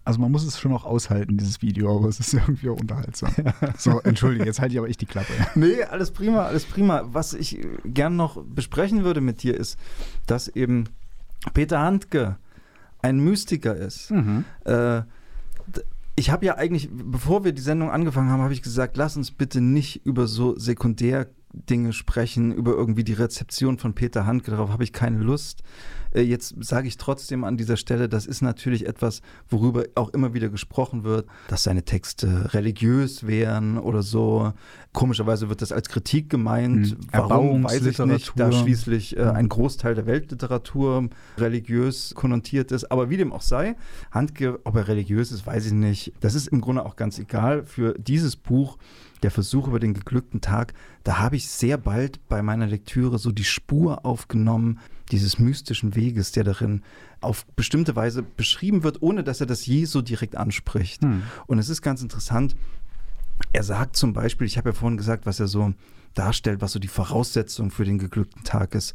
[0.09, 3.31] also man muss es schon auch aushalten, dieses Video, aber es ist irgendwie auch unterhaltsam.
[3.77, 5.31] So, entschuldige, jetzt halte ich aber ich die Klappe.
[5.53, 7.03] Nee, alles prima, alles prima.
[7.11, 9.77] Was ich gern noch besprechen würde mit dir ist,
[10.25, 10.85] dass eben
[11.53, 12.37] Peter Handke
[13.03, 14.09] ein Mystiker ist.
[14.09, 14.45] Mhm.
[14.65, 15.03] Äh,
[16.15, 19.29] ich habe ja eigentlich, bevor wir die Sendung angefangen haben, habe ich gesagt, lass uns
[19.29, 20.57] bitte nicht über so
[21.49, 25.63] Sekundärdinge sprechen, über irgendwie die Rezeption von Peter Handke, darauf habe ich keine Lust.
[26.13, 30.33] Äh, Jetzt sage ich trotzdem an dieser Stelle, das ist natürlich etwas, worüber auch immer
[30.33, 34.53] wieder gesprochen wird, dass seine Texte religiös wären oder so.
[34.93, 36.91] Komischerweise wird das als Kritik gemeint.
[36.91, 36.97] Hm.
[37.11, 42.91] Warum, weiß ich nicht, da schließlich äh, ein Großteil der Weltliteratur religiös konnotiert ist.
[42.91, 43.75] Aber wie dem auch sei,
[44.11, 46.13] Handke, ob er religiös ist, weiß ich nicht.
[46.19, 47.65] Das ist im Grunde auch ganz egal.
[47.65, 48.77] Für dieses Buch,
[49.23, 53.31] der Versuch über den geglückten Tag, da habe ich sehr bald bei meiner Lektüre so
[53.31, 54.79] die Spur aufgenommen
[55.11, 56.83] dieses mystischen Weges, der darin
[57.21, 61.01] auf bestimmte Weise beschrieben wird, ohne dass er das je so direkt anspricht.
[61.01, 61.23] Hm.
[61.47, 62.55] Und es ist ganz interessant,
[63.53, 65.73] er sagt zum Beispiel, ich habe ja vorhin gesagt, was er so
[66.13, 68.93] darstellt, was so die Voraussetzung für den geglückten Tag ist.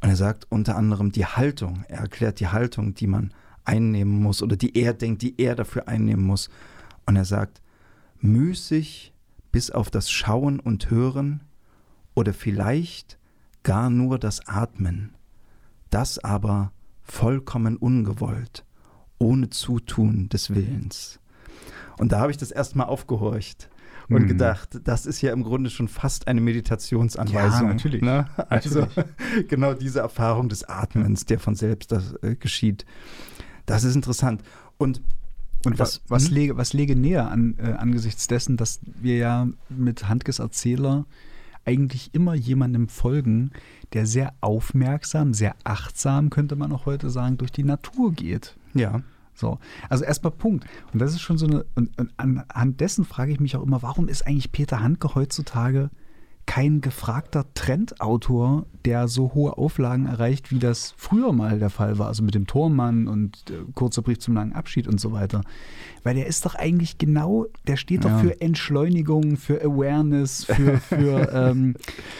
[0.00, 1.84] Und er sagt unter anderem die Haltung.
[1.88, 3.32] Er erklärt die Haltung, die man
[3.64, 6.50] einnehmen muss oder die er denkt, die er dafür einnehmen muss.
[7.06, 7.62] Und er sagt,
[8.20, 9.12] müßig
[9.52, 11.44] bis auf das Schauen und Hören
[12.14, 13.18] oder vielleicht
[13.62, 15.14] gar nur das Atmen.
[15.90, 18.64] Das aber vollkommen ungewollt,
[19.18, 21.20] ohne Zutun des Willens.
[21.98, 23.68] Und da habe ich das erstmal aufgehorcht
[24.08, 24.28] und mhm.
[24.28, 27.68] gedacht, das ist ja im Grunde schon fast eine Meditationsanweisung.
[27.68, 28.02] Ja, natürlich.
[28.02, 28.26] Ne?
[28.48, 29.10] Also natürlich.
[29.48, 32.84] genau diese Erfahrung des Atmens, der von selbst das, äh, geschieht.
[33.66, 34.42] Das ist interessant.
[34.78, 35.02] Und
[35.64, 36.34] und was, was, hm?
[36.34, 41.06] lege, was lege näher an, äh, angesichts dessen, dass wir ja mit Handkes Erzähler
[41.64, 43.52] eigentlich immer jemandem folgen,
[43.92, 48.56] der sehr aufmerksam, sehr achtsam, könnte man auch heute sagen, durch die Natur geht.
[48.74, 49.02] Ja.
[49.34, 50.66] So, also erstmal Punkt.
[50.92, 53.82] Und das ist schon so eine, und, und anhand dessen frage ich mich auch immer,
[53.82, 55.90] warum ist eigentlich Peter Handke heutzutage
[56.46, 62.08] kein gefragter Trendautor, der so hohe Auflagen erreicht, wie das früher mal der Fall war,
[62.08, 65.42] also mit dem Tormann und äh, kurzer Brief zum langen Abschied und so weiter.
[66.02, 68.10] Weil der ist doch eigentlich genau, der steht ja.
[68.10, 71.74] doch für Entschleunigung, für Awareness, für, für ähm,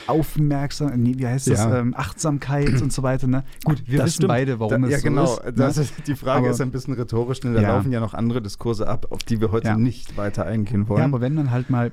[0.07, 1.81] Aufmerksamkeit, nee, wie heißt das, ja.
[1.81, 3.27] ähm, Achtsamkeit und so weiter.
[3.27, 3.43] Ne?
[3.65, 4.29] Gut, wir das wissen stimmt.
[4.29, 5.25] beide, warum da, es ja, so genau.
[5.25, 5.45] ist.
[5.45, 5.87] Ja, genau.
[6.07, 9.09] die Frage aber, ist ein bisschen rhetorisch, denn da laufen ja noch andere Diskurse ab,
[9.11, 11.01] auf die wir heute nicht weiter eingehen wollen.
[11.01, 11.91] Ja, aber wenn dann halt mal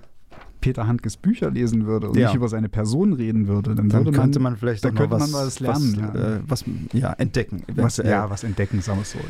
[0.62, 2.28] Peter Handkes Bücher lesen würde und ja.
[2.28, 5.12] nicht über seine Person reden würde, dann, dann würde man, könnte man vielleicht dann könnte
[5.12, 5.96] was, man was lernen.
[5.98, 6.36] Was, ja.
[6.36, 7.64] Äh, was, ja, entdecken.
[7.76, 9.20] Was, ja, was entdecken, sagen wir es so.
[9.20, 9.26] Ja.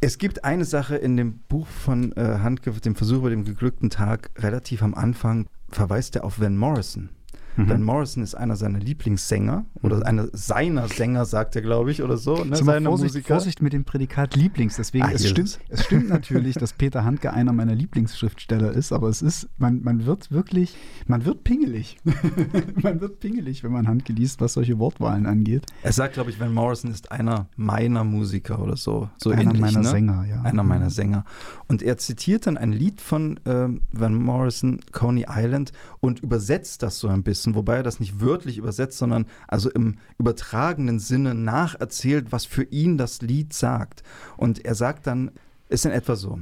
[0.00, 3.90] Es gibt eine Sache in dem Buch von äh, Handke, dem Versuch über den geglückten
[3.90, 7.10] Tag, relativ am Anfang verweist er auf Van Morrison.
[7.58, 7.68] Mhm.
[7.68, 10.02] Van Morrison ist einer seiner Lieblingssänger oder mhm.
[10.04, 12.44] einer seiner Sänger, sagt er, glaube ich, oder so.
[12.44, 12.54] Ne?
[12.54, 13.34] Seine Vorsicht, Musiker.
[13.34, 14.76] Vorsicht mit dem Prädikat Lieblings.
[14.76, 19.08] Deswegen, Ach, es, stimmt, es stimmt natürlich, dass Peter Handke einer meiner Lieblingsschriftsteller ist, aber
[19.08, 21.98] es ist, man, man wird wirklich, man wird pingelig.
[22.82, 25.66] man wird pingelig, wenn man Handke liest, was solche Wortwahlen angeht.
[25.82, 29.10] Er sagt, glaube ich, Van Morrison ist einer meiner Musiker oder so.
[29.16, 29.88] so einer ähnlich, meiner ne?
[29.88, 30.42] Sänger, ja.
[30.42, 31.24] Einer meiner Sänger.
[31.66, 37.00] Und er zitiert dann ein Lied von äh, Van Morrison, Coney Island, und übersetzt das
[37.00, 42.32] so ein bisschen, wobei er das nicht wörtlich übersetzt, sondern also im übertragenen Sinne nacherzählt,
[42.32, 44.02] was für ihn das Lied sagt.
[44.36, 45.30] Und er sagt dann,
[45.68, 46.38] ist in etwa so,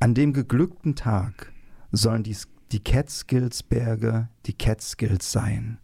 [0.00, 1.52] an dem geglückten Tag
[1.92, 2.36] sollen die,
[2.72, 5.78] die Catskills-Berge die Catskills sein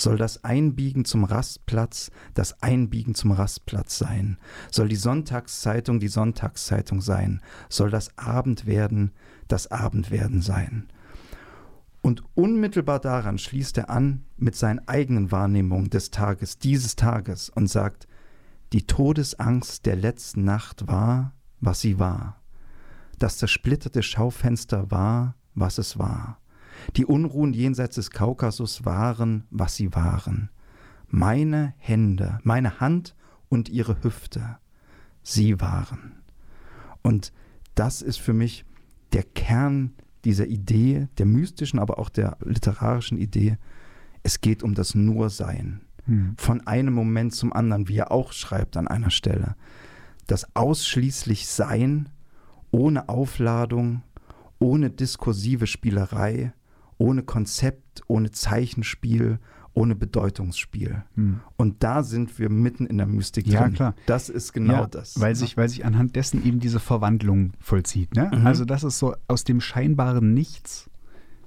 [0.00, 4.38] soll das Einbiegen zum Rastplatz das Einbiegen zum Rastplatz sein,
[4.70, 9.12] soll die Sonntagszeitung die Sonntagszeitung sein, soll das Abendwerden
[9.48, 10.88] das Abendwerden sein.
[12.02, 17.68] Und unmittelbar daran schließt er an mit seinen eigenen Wahrnehmungen des Tages, dieses Tages, und
[17.68, 18.08] sagt,
[18.72, 22.40] die Todesangst der letzten Nacht war, was sie war.
[23.18, 26.38] Das zersplitterte Schaufenster war, was es war.
[26.96, 30.48] Die Unruhen jenseits des Kaukasus waren, was sie waren.
[31.08, 33.14] Meine Hände, meine Hand
[33.48, 34.58] und ihre Hüfte,
[35.22, 36.22] sie waren.
[37.02, 37.32] Und
[37.74, 38.64] das ist für mich
[39.12, 43.58] der Kern dieser Idee, der mystischen, aber auch der literarischen Idee,
[44.22, 45.80] es geht um das Nur-Sein.
[46.04, 46.34] Hm.
[46.36, 49.56] Von einem Moment zum anderen, wie er auch schreibt an einer Stelle.
[50.26, 52.08] Das ausschließlich Sein,
[52.70, 54.02] ohne Aufladung,
[54.58, 56.52] ohne diskursive Spielerei,
[56.98, 59.38] ohne Konzept, ohne Zeichenspiel,
[59.74, 61.02] ohne Bedeutungsspiel.
[61.14, 61.40] Hm.
[61.56, 63.74] Und da sind wir mitten in der Mystik ja, drin.
[63.74, 63.94] klar.
[64.06, 65.20] Das ist genau ja, das.
[65.20, 68.14] Weil, sich, weil sich anhand dessen eben diese Verwandlung vollzieht.
[68.14, 68.30] Ne?
[68.34, 68.46] Mhm.
[68.46, 70.90] Also das ist so, aus dem scheinbaren Nichts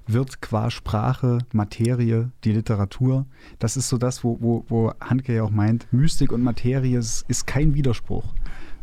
[0.05, 3.25] wird qua Sprache, Materie, die Literatur.
[3.59, 7.25] Das ist so das, wo, wo, wo Handke ja auch meint, Mystik und Materie ist,
[7.27, 8.33] ist kein Widerspruch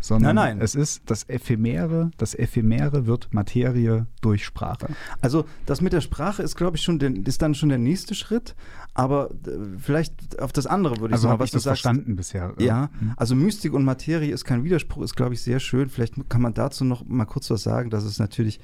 [0.01, 0.65] sondern nein, nein.
[0.65, 4.89] es ist das Ephemere, das Ephemere wird Materie durch Sprache.
[5.21, 8.15] Also das mit der Sprache ist, glaube ich, schon der, ist dann schon der nächste
[8.15, 8.55] Schritt,
[8.95, 12.17] aber äh, vielleicht auf das andere würde ich also sagen, was ich das sagst, verstanden
[12.17, 12.55] bisher.
[12.59, 13.13] Ja, mhm.
[13.17, 15.91] also Mystik und Materie ist kein Widerspruch, ist, glaube ich, sehr schön.
[15.91, 18.59] Vielleicht kann man dazu noch mal kurz was sagen, dass es natürlich,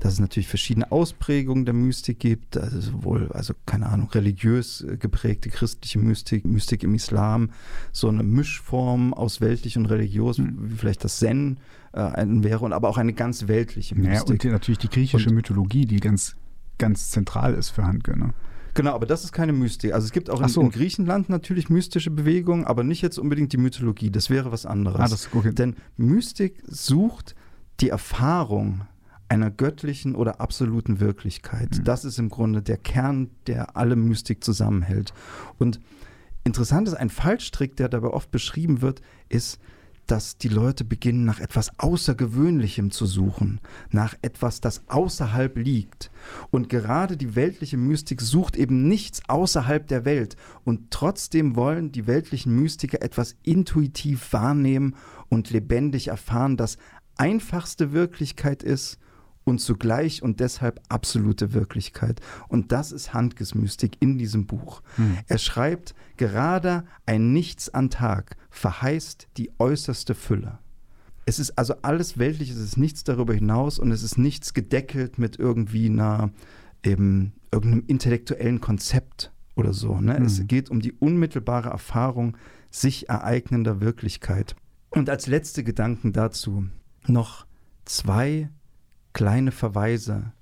[0.00, 4.96] dass es natürlich verschiedene Ausprägungen der Mystik gibt, also sowohl, also keine Ahnung, religiös äh,
[4.96, 7.50] geprägte christliche Mystik, Mystik im Islam,
[7.92, 11.58] so eine Mischform aus weltlich und religiös, mhm vielleicht das Zen
[11.92, 14.14] äh, wäre, und aber auch eine ganz weltliche Mystik.
[14.14, 16.36] Ja, und die, natürlich die griechische und, Mythologie, die ganz,
[16.78, 18.18] ganz zentral ist für Handke.
[18.18, 18.34] Ne?
[18.74, 19.92] Genau, aber das ist keine Mystik.
[19.92, 20.60] Also es gibt auch in, so.
[20.60, 24.10] in, Griechenland natürlich mystische Bewegungen, aber nicht jetzt unbedingt die Mythologie.
[24.10, 25.00] Das wäre was anderes.
[25.00, 25.52] Ah, das, okay.
[25.52, 27.34] Denn Mystik sucht
[27.80, 28.82] die Erfahrung
[29.28, 31.78] einer göttlichen oder absoluten Wirklichkeit.
[31.78, 31.84] Mhm.
[31.84, 35.14] Das ist im Grunde der Kern, der alle Mystik zusammenhält.
[35.58, 35.80] Und
[36.44, 39.60] interessant ist, ein Fallstrick, der dabei oft beschrieben wird, ist,
[40.06, 43.60] dass die Leute beginnen, nach etwas Außergewöhnlichem zu suchen,
[43.90, 46.10] nach etwas, das außerhalb liegt.
[46.50, 50.36] Und gerade die weltliche Mystik sucht eben nichts außerhalb der Welt.
[50.64, 54.96] Und trotzdem wollen die weltlichen Mystiker etwas intuitiv wahrnehmen
[55.28, 56.76] und lebendig erfahren, das
[57.16, 58.98] einfachste Wirklichkeit ist
[59.44, 62.20] und zugleich und deshalb absolute Wirklichkeit.
[62.48, 64.82] Und das ist Handkes Mystik in diesem Buch.
[64.96, 65.18] Hm.
[65.26, 70.58] Er schreibt, gerade ein Nichts an Tag verheißt die äußerste Fülle.
[71.26, 75.18] es ist also alles weltlich, es ist nichts darüber hinaus und es ist nichts gedeckelt
[75.18, 76.30] mit irgendwie einer
[76.82, 80.00] eben irgendeinem intellektuellen Konzept oder so.
[80.00, 80.18] Ne?
[80.18, 80.26] Mhm.
[80.26, 82.36] Es geht um die unmittelbare Erfahrung
[82.70, 84.56] sich ereignender Wirklichkeit.
[84.90, 86.66] Und als letzte Gedanken dazu
[87.06, 87.46] noch
[87.84, 88.48] zwei
[89.12, 90.32] kleine Verweise,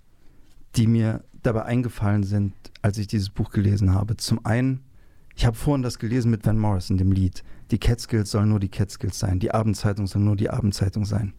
[0.76, 4.16] die mir dabei eingefallen sind, als ich dieses Buch gelesen habe.
[4.16, 4.85] Zum einen,
[5.35, 7.42] ich habe vorhin das gelesen mit Van Morrison, dem Lied.
[7.70, 11.33] Die Catskills sollen nur die Catskills sein, die Abendzeitung soll nur die Abendzeitung sein.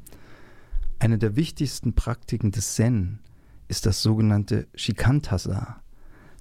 [1.00, 3.20] Eine der wichtigsten Praktiken des Zen
[3.68, 5.82] ist das sogenannte Shikantasa.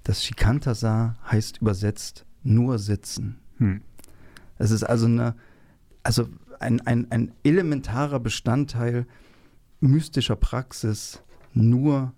[0.03, 3.39] Das Shikantasa heißt übersetzt nur sitzen.
[3.59, 3.83] Hm.
[4.59, 5.37] Es ist also eine,
[6.03, 6.29] also
[6.61, 9.07] ein, ein, ein elementarer Bestandteil
[9.81, 11.23] mystischer Praxis,
[11.55, 12.13] nur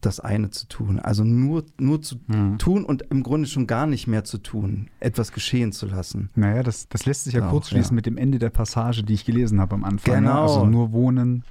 [0.00, 1.00] das eine zu tun.
[1.00, 2.58] Also nur, nur zu mhm.
[2.58, 6.30] tun und im Grunde schon gar nicht mehr zu tun, etwas geschehen zu lassen.
[6.36, 7.96] Naja, das, das lässt sich ja Auch, kurz schließen ja.
[7.96, 10.14] mit dem Ende der Passage, die ich gelesen habe am Anfang.
[10.14, 10.20] ne?
[10.28, 10.42] Genau.
[10.42, 11.44] Also nur wohnen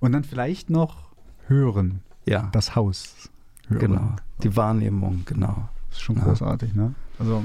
[0.00, 1.10] und dann vielleicht noch
[1.46, 2.00] hören.
[2.26, 3.30] Ja, Das Haus.
[3.68, 3.80] Hören.
[3.80, 4.16] genau.
[4.42, 5.68] Die Wahrnehmung, genau.
[5.88, 6.24] Das ist schon Ja.
[6.24, 6.94] großartig, ne?
[7.18, 7.44] Also,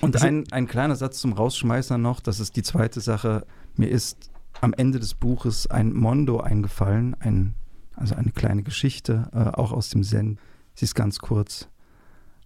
[0.00, 3.44] Und ein, ein kleiner Satz zum Rausschmeißer noch, das ist die zweite Sache.
[3.76, 7.54] Mir ist am Ende des Buches ein Mondo eingefallen, ein,
[7.96, 10.38] also eine kleine Geschichte, äh, auch aus dem Zen.
[10.74, 11.68] Sie ist ganz kurz.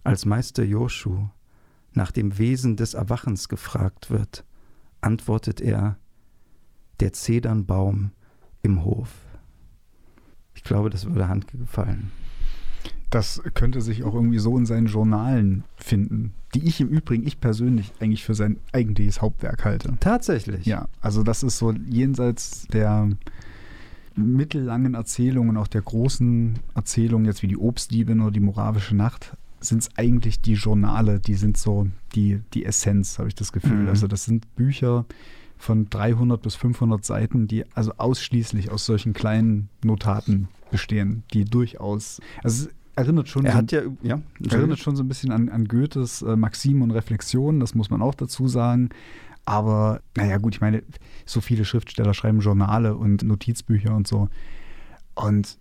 [0.03, 1.27] Als Meister Joshu
[1.93, 4.45] nach dem Wesen des Erwachens gefragt wird,
[5.01, 5.97] antwortet er,
[6.99, 8.11] der Zedernbaum
[8.61, 9.09] im Hof.
[10.53, 12.11] Ich glaube, das würde Handke gefallen.
[13.15, 17.39] Das könnte sich auch irgendwie so in seinen Journalen finden, die ich im Übrigen, ich
[17.39, 19.93] persönlich, eigentlich für sein eigentliches Hauptwerk halte.
[20.01, 20.65] Tatsächlich.
[20.65, 23.09] Ja, also das ist so jenseits der
[24.15, 29.83] mittellangen Erzählungen, auch der großen Erzählungen, jetzt wie die Obstdiebin oder die moravische Nacht, sind
[29.83, 33.83] es eigentlich die Journale, die sind so die, die Essenz, habe ich das Gefühl.
[33.83, 33.87] Mhm.
[33.87, 35.05] Also das sind Bücher
[35.57, 42.19] von 300 bis 500 Seiten, die also ausschließlich aus solchen kleinen Notaten bestehen, die durchaus,
[42.43, 45.65] also erinnert schon Er so hat ja, ja, Erinnert schon so ein bisschen an, an
[45.65, 48.89] Goethes äh, Maxim und Reflexion, das muss man auch dazu sagen.
[49.45, 50.83] Aber naja, gut, ich meine,
[51.25, 54.29] so viele Schriftsteller schreiben Journale und Notizbücher und so.
[55.13, 55.57] Und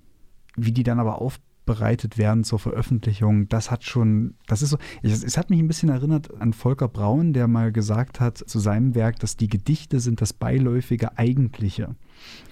[0.57, 5.23] wie die dann aber aufbereitet werden zur Veröffentlichung, das hat schon, das ist so, es,
[5.23, 8.94] es hat mich ein bisschen erinnert an Volker Braun, der mal gesagt hat zu seinem
[8.94, 11.94] Werk, dass die Gedichte sind das beiläufige Eigentliche.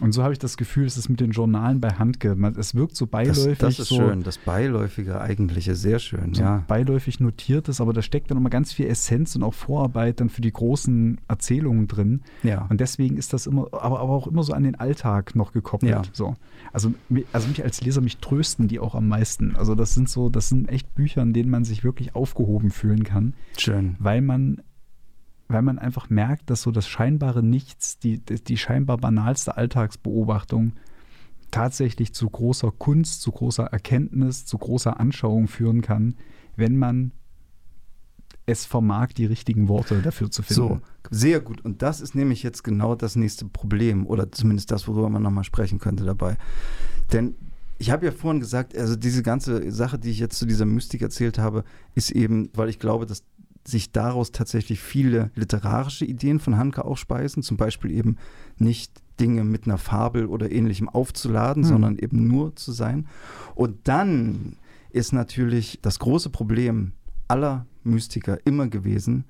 [0.01, 2.35] Und so habe ich das Gefühl, es ist mit den Journalen bei Handke.
[2.35, 3.59] Man, es wirkt so Das, beiläufig.
[3.59, 6.65] das ist so, schön, das Beiläufige eigentliche, sehr schön, so ja.
[6.67, 10.41] beiläufig notiertes, aber da steckt dann immer ganz viel Essenz und auch Vorarbeit dann für
[10.41, 12.23] die großen Erzählungen drin.
[12.43, 12.67] ja.
[12.69, 15.91] Und deswegen ist das immer, aber, aber auch immer so an den Alltag noch gekoppelt.
[15.93, 16.03] Ja.
[16.13, 16.35] So.
[16.73, 16.93] Also,
[17.33, 19.57] also mich als Leser, mich trösten die auch am meisten.
[19.57, 23.05] Also das sind so, das sind echt Bücher, in denen man sich wirklich aufgehoben fühlen
[23.05, 23.97] kann, Schön.
[23.99, 24.63] weil man,
[25.53, 30.73] weil man einfach merkt, dass so das scheinbare Nichts, die, die, scheinbar banalste Alltagsbeobachtung
[31.51, 36.17] tatsächlich zu großer Kunst, zu großer Erkenntnis, zu großer Anschauung führen kann,
[36.57, 37.13] wenn man
[38.47, 40.63] es vermag, die richtigen Worte dafür zu finden.
[40.63, 41.61] So, sehr gut.
[41.61, 45.45] Und das ist nämlich jetzt genau das nächste Problem oder zumindest das, worüber man nochmal
[45.45, 46.37] sprechen könnte dabei.
[47.13, 47.37] Denn
[47.79, 51.03] ich habe ja vorhin gesagt, also diese ganze Sache, die ich jetzt zu dieser Mystik
[51.03, 53.25] erzählt habe, ist eben, weil ich glaube, dass
[53.65, 58.17] sich daraus tatsächlich viele literarische Ideen von Hanke auch speisen, zum Beispiel eben
[58.59, 61.69] nicht Dinge mit einer Fabel oder ähnlichem aufzuladen, Hm.
[61.69, 63.07] sondern eben nur zu sein.
[63.55, 64.57] Und dann
[64.91, 66.93] ist natürlich das große Problem
[67.29, 69.25] aller Mystiker immer gewesen,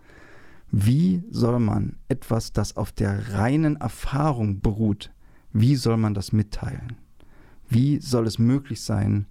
[0.70, 5.12] wie soll man etwas, das auf der reinen Erfahrung beruht,
[5.52, 6.96] wie soll man das mitteilen?
[7.68, 9.26] Wie soll es möglich sein,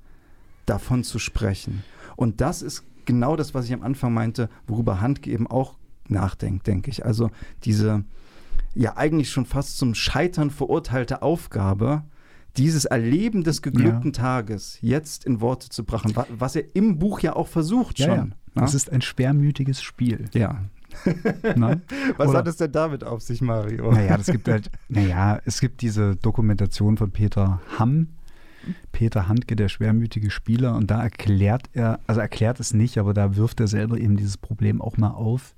[0.67, 1.83] davon zu sprechen?
[2.15, 6.67] Und das ist genau das, was ich am Anfang meinte, worüber Handke eben auch nachdenkt,
[6.67, 7.05] denke ich.
[7.05, 7.29] Also
[7.63, 8.03] diese
[8.73, 12.03] ja eigentlich schon fast zum Scheitern verurteilte Aufgabe,
[12.57, 17.19] dieses Erleben des geglückten Tages jetzt in Worte zu brachen, wa- was er im Buch
[17.21, 18.15] ja auch versucht ja, ja.
[18.17, 18.35] schon.
[18.55, 18.63] ne?
[18.63, 20.25] Es ist ein schwermütiges Spiel.
[20.33, 20.59] ja.
[21.55, 21.79] Ne?
[22.17, 23.93] Was Oder- hat es denn damit auf sich, Mario?
[23.93, 28.09] Naja, das gibt halt, naja, es gibt diese Dokumentation von Peter Hamm,
[28.91, 33.35] Peter Handke, der schwermütige Spieler, und da erklärt er, also erklärt es nicht, aber da
[33.35, 35.55] wirft er selber eben dieses Problem auch mal auf.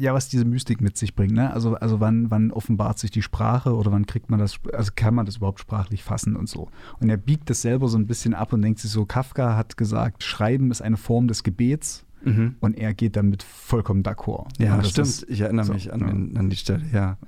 [0.00, 1.52] Ja, was diese Mystik mit sich bringt, ne?
[1.52, 5.14] Also, also wann, wann offenbart sich die Sprache oder wann kriegt man das, also kann
[5.14, 6.68] man das überhaupt sprachlich fassen und so.
[7.00, 9.76] Und er biegt das selber so ein bisschen ab und denkt sich so, Kafka hat
[9.76, 12.54] gesagt, Schreiben ist eine Form des Gebets Mhm.
[12.60, 14.46] und er geht damit vollkommen d'accord.
[14.58, 15.08] Ja, das stimmt.
[15.08, 16.00] ist- ich erinnere so, mich an,
[16.32, 16.40] ja.
[16.40, 17.18] an die Stelle, ja.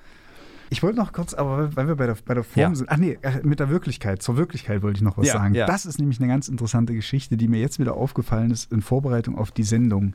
[0.70, 2.74] Ich wollte noch kurz, aber weil wir bei der, bei der Form Ja.
[2.74, 5.54] sind, ach nee, äh, mit der Wirklichkeit, zur Wirklichkeit wollte ich noch was Ja, sagen.
[5.54, 5.66] ja.
[5.66, 9.36] Das ist nämlich eine ganz interessante Geschichte, die mir jetzt wieder aufgefallen ist in Vorbereitung
[9.38, 10.14] auf die Sendung.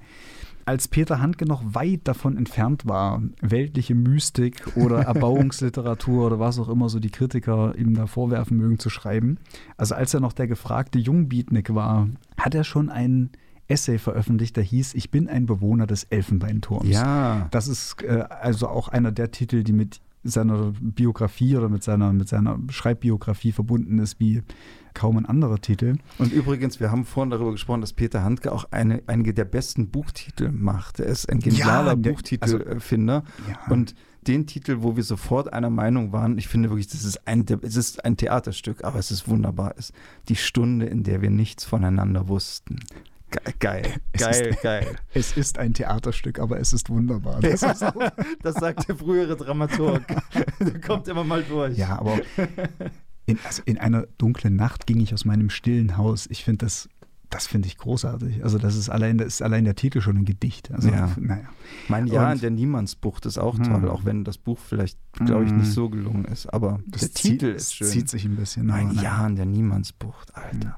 [0.63, 6.69] als Peter Handke noch weit davon entfernt war, weltliche Mystik oder Erbauungsliteratur oder was auch
[6.69, 9.37] immer so die Kritiker ihm da vorwerfen mögen zu schreiben,
[9.75, 12.07] also als er noch der gefragte Jungbietnik war,
[12.37, 13.31] hat er schon ein
[13.67, 16.87] Essay veröffentlicht, der hieß Ich bin ein Bewohner des Elfenbeinturms.
[16.89, 17.47] Ja.
[17.51, 22.13] Das ist äh, also auch einer der Titel, die mit seiner Biografie oder mit seiner,
[22.13, 24.43] mit seiner Schreibbiografie verbunden ist, wie
[24.93, 25.95] kaum ein anderer Titel.
[26.17, 29.89] Und übrigens, wir haben vorhin darüber gesprochen, dass Peter Handke auch eine, einige der besten
[29.89, 30.99] Buchtitel macht.
[30.99, 33.23] Er ist ein genialer Ja, der- Buchtitelfinder.
[33.49, 33.71] Ja.
[33.73, 33.95] Und
[34.27, 37.75] den Titel, wo wir sofort einer Meinung waren, ich finde wirklich, das ist ein, es
[37.75, 39.93] ist ein Theaterstück, aber es ist wunderbar, ist
[40.29, 42.79] die Stunde, in der wir nichts voneinander wussten.
[43.31, 44.95] Ge- Geil, Es geil, ist- geil.
[45.13, 47.39] Es ist ein Theaterstück, aber es ist wunderbar.
[47.39, 47.93] Das ist auch,
[48.43, 50.03] Das sagt der frühere Dramaturg.
[50.59, 51.77] Der kommt immer mal durch.
[51.77, 52.19] ja, aber
[53.25, 56.27] in, also in einer dunklen Nacht ging ich aus meinem stillen Haus.
[56.29, 56.89] Ich finde das,
[57.29, 58.43] das finde ich großartig.
[58.43, 60.69] Also das ist allein, das ist allein der Titel schon ein Gedicht.
[60.73, 61.09] Also, Ja.
[61.17, 61.45] naja.
[61.87, 63.63] Mein Jahr in der Niemandsbucht ist auch Hm.
[63.63, 65.59] toll, auch wenn das Buch vielleicht, glaube ich, Hm.
[65.59, 66.47] nicht so gelungen ist.
[66.47, 67.87] Aber der zieht, Titel es ist schön.
[67.87, 68.65] zieht sich ein bisschen.
[68.65, 68.91] Mein.
[68.95, 70.77] Jahr in der Niemandsbucht, Alter.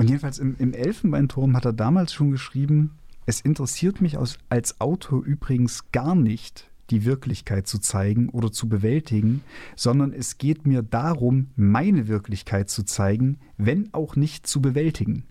[0.00, 2.92] Und jedenfalls im, im Elfenbeinturm hat er damals schon geschrieben,
[3.26, 8.66] es interessiert mich aus, als Autor übrigens gar nicht, die Wirklichkeit zu zeigen oder zu
[8.66, 9.42] bewältigen,
[9.76, 15.24] sondern es geht mir darum, meine Wirklichkeit zu zeigen, wenn auch nicht zu bewältigen.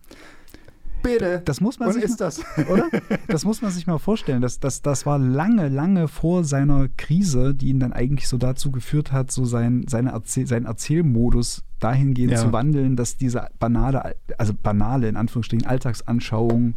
[1.02, 1.42] Bitte.
[1.46, 2.42] Das muss man Und sich ist mal, das?
[2.70, 2.88] oder?
[3.28, 4.42] Das muss man sich mal vorstellen.
[4.42, 8.72] Das, das, das war lange, lange vor seiner Krise, die ihn dann eigentlich so dazu
[8.72, 12.38] geführt hat, so sein, seine Erzähl seinen Erzählmodus dahingehend Ja.
[12.40, 16.74] zu wandeln, dass diese banale, also banale in Anführungsstrichen Alltagsanschauung,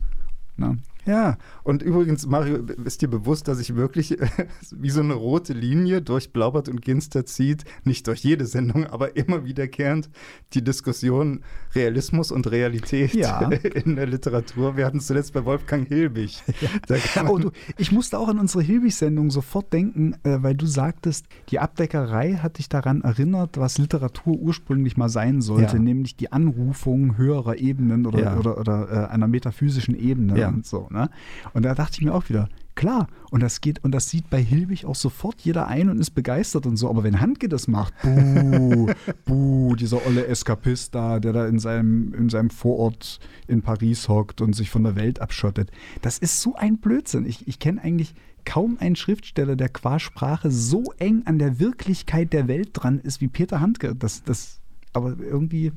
[0.56, 4.26] ne, Ja, und übrigens, Mario, ist dir bewusst, dass ich wirklich äh,
[4.76, 9.16] wie so eine rote Linie durch Blaubart und Ginster zieht, nicht durch jede Sendung, aber
[9.16, 10.10] immer wiederkehrend
[10.54, 11.40] die Diskussion
[11.74, 13.40] Realismus und Realität Ja.
[13.50, 14.76] in der Literatur.
[14.76, 16.42] Wir hatten es zuletzt bei Wolfgang Hilbig.
[17.16, 21.26] Man- Oh, du, ich musste auch an unsere Hilbig-Sendung sofort denken, äh, weil du sagtest,
[21.50, 25.82] die Abdeckerei hat dich daran erinnert, was Literatur ursprünglich mal sein sollte, Ja.
[25.82, 28.36] nämlich die Anrufung höherer Ebenen oder, Ja.
[28.36, 30.48] oder, oder äh, einer metaphysischen Ebene Ja.
[30.48, 30.88] und so.
[30.92, 31.10] Ne?
[31.54, 34.42] Und da dachte ich mir auch wieder, klar, und das geht, und das sieht bei
[34.42, 36.88] Hilbig auch sofort jeder ein und ist begeistert und so.
[36.88, 38.90] Aber wenn Handke das macht, buh,
[39.24, 44.40] buh, dieser olle Eskapist da, der da in seinem, in seinem Vorort in Paris hockt
[44.40, 45.70] und sich von der Welt abschottet,
[46.02, 47.26] das ist so ein Blödsinn.
[47.26, 48.14] Ich, ich kenne eigentlich
[48.44, 53.20] kaum einen Schriftsteller, der qua Sprache so eng an der Wirklichkeit der Welt dran ist
[53.20, 53.94] wie Peter Handke.
[53.94, 54.60] Das, das,
[54.92, 55.72] aber irgendwie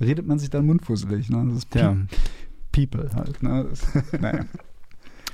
[0.00, 1.30] redet man sich dann mundfusselig.
[1.30, 1.44] Ne?
[1.48, 1.96] Das ist Ja.
[2.72, 3.42] People halt.
[3.42, 3.68] Ne?
[4.20, 4.44] Naja.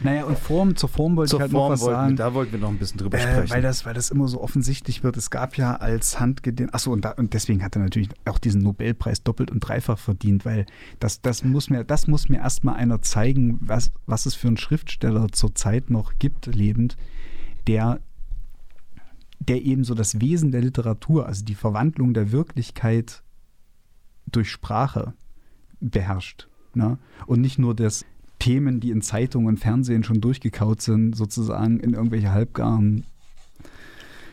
[0.02, 2.16] naja, und Form, zur Form wollte Zur ich halt noch Form was wollten wir, sagen.
[2.16, 3.50] da wollten wir noch ein bisschen drüber Äh, sprechen.
[3.50, 5.16] weil, das, weil das immer so offensichtlich wird.
[5.16, 8.38] Es gab ja als Handke den, achso, und, da, und deswegen hat er natürlich auch
[8.38, 10.66] diesen Nobelpreis doppelt und dreifach verdient, weil
[11.00, 14.56] das, das muss mir, das muss mir erstmal einer zeigen, was, was es für einen
[14.56, 16.96] Schriftsteller zurzeit noch gibt, lebend,
[17.66, 17.98] der,
[19.40, 23.22] der eben so das Wesen der Literatur, also die Verwandlung der Wirklichkeit
[24.30, 25.14] durch Sprache
[25.80, 26.47] beherrscht.
[26.74, 26.98] Ne?
[27.26, 28.04] Und nicht nur das
[28.38, 33.04] Themen, die in Zeitungen und Fernsehen schon durchgekaut sind, sozusagen in irgendwelche halbgaren,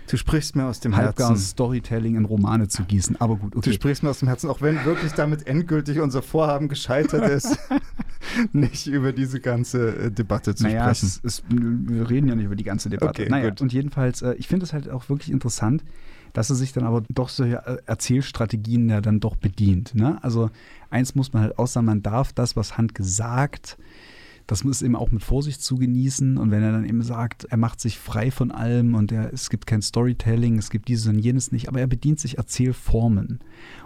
[0.10, 1.48] du sprichst mir aus dem halbgaren Herzen.
[1.48, 3.20] Storytelling in Romane zu gießen.
[3.20, 3.74] Aber gut, Du okay.
[3.74, 7.58] sprichst mir aus dem Herzen, auch wenn wirklich damit endgültig unser Vorhaben gescheitert ist,
[8.52, 11.06] nicht über diese ganze äh, Debatte zu Naja, sprechen.
[11.06, 13.22] es, es, wir reden ja nicht über die ganze Debatte.
[13.24, 13.62] Okay, naja, gut.
[13.62, 15.84] und jedenfalls, äh, ich finde es halt auch wirklich interessant,
[16.34, 19.96] dass er sich dann aber doch solche äh, Erzählstrategien ja dann doch bedient.
[19.96, 20.22] Ne?
[20.22, 20.50] Also
[20.90, 23.78] eins muss man halt sagen, man darf das, was Hand gesagt,
[24.48, 26.38] das muss eben auch mit Vorsicht zu genießen.
[26.38, 29.50] Und wenn er dann eben sagt, er macht sich frei von allem und er, es
[29.50, 33.40] gibt kein Storytelling, es gibt dieses und jenes nicht, aber er bedient sich Erzählformen.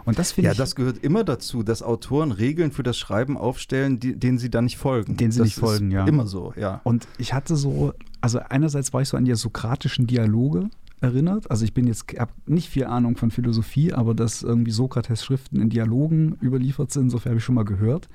[0.05, 0.57] Und das finde Ja, ich.
[0.57, 4.65] das gehört immer dazu, dass Autoren Regeln für das Schreiben aufstellen, die, denen sie dann
[4.65, 5.15] nicht folgen.
[5.15, 6.05] Denen sie das nicht folgen, ja.
[6.05, 6.81] Immer so, ja.
[6.83, 10.69] Und ich hatte so, also einerseits war ich so an die sokratischen Dialoge
[11.01, 11.49] erinnert.
[11.49, 15.61] Also ich bin jetzt, habe nicht viel Ahnung von Philosophie, aber dass irgendwie Sokrates Schriften
[15.61, 18.09] in Dialogen überliefert sind, insofern habe ich schon mal gehört.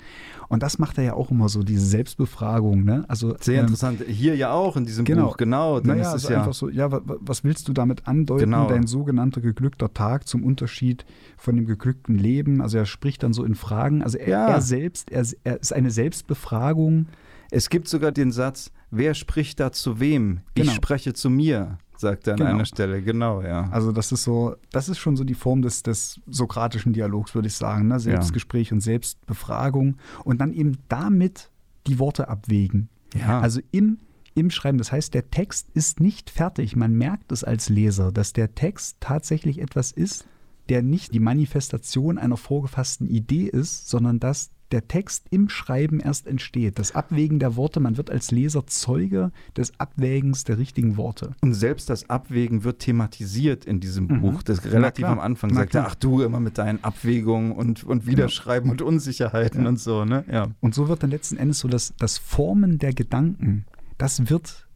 [0.49, 2.85] Und das macht er ja auch immer so, diese Selbstbefragung.
[2.85, 3.05] Ne?
[3.09, 4.03] Also, Sehr ähm, interessant.
[4.07, 5.26] Hier ja auch in diesem Genau.
[5.28, 5.80] Buch, genau.
[5.80, 6.39] Dann Naja, ist es also ja.
[6.41, 8.68] einfach so, ja, wa- wa- was willst du damit andeuten, Genau.
[8.68, 11.05] dein sogenannter geglückter Tag zum Unterschied
[11.37, 12.61] von dem geglückten Leben?
[12.61, 14.03] Also er spricht dann so in Fragen.
[14.03, 14.49] Also er, Ja.
[14.49, 17.07] er selbst, er, er ist eine Selbstbefragung.
[17.51, 20.41] Es gibt sogar den Satz, wer spricht da zu wem?
[20.55, 20.68] Genau.
[20.70, 22.51] Ich spreche zu mir, sagt er an Genau.
[22.51, 23.03] einer Stelle.
[23.03, 23.68] Genau, ja.
[23.70, 27.49] Also das ist so, das ist schon so die Form des, des sokratischen Dialogs, würde
[27.49, 27.88] ich sagen.
[27.88, 27.99] Ne?
[28.01, 31.51] Selbstgespräch und Selbstbefragung und dann eben damit
[31.86, 32.88] die Worte abwägen.
[33.14, 33.40] ja.
[33.40, 33.99] Also im,
[34.34, 34.78] im Schreiben.
[34.78, 36.74] Das heißt, der Text ist nicht fertig.
[36.76, 40.26] Man merkt es als Leser, dass der Text tatsächlich etwas ist,
[40.68, 46.27] der nicht die Manifestation einer vorgefassten Idee ist, sondern dass der Text im Schreiben erst
[46.27, 46.81] entsteht.
[46.81, 51.31] Das Abwägen der Worte, man wird als Leser Zeuge des Abwägens der richtigen Worte.
[51.43, 54.20] Und selbst das Abwägen wird thematisiert in diesem mhm.
[54.20, 54.43] Buch.
[54.43, 58.66] Das relativ am Anfang sagt er, ach du immer mit deinen Abwägungen und, und Wiederschreiben
[58.66, 58.72] ja.
[58.72, 59.68] und Unsicherheiten ja.
[59.68, 60.05] und so.
[60.05, 60.25] Ne?
[60.29, 60.49] Ja.
[60.61, 63.66] Und so wird dann letzten Endes so das, das Formen der Gedanken,
[63.97, 64.66] das wird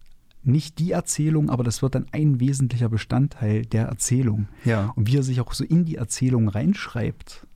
[0.44, 4.46] nicht die Erzählung, aber das wird dann ein wesentlicher Bestandteil der Erzählung.
[4.64, 4.92] Ja.
[4.94, 7.47] Und wie er sich auch so in die Erzählung reinschreibt.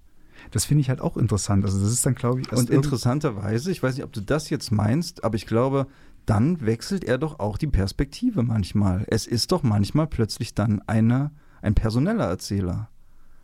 [0.53, 1.65] Das finde ich halt auch interessant.
[1.65, 2.53] Also das ist dann, glaube ich.
[2.53, 5.87] Und interessanterweise, ich weiß nicht, ob du das jetzt meinst, aber ich glaube,
[6.27, 9.05] dann wechselt er doch auch die Perspektive manchmal.
[9.09, 11.33] Es ist doch manchmal plötzlich dann eine,
[11.63, 12.89] ein personeller Erzähler.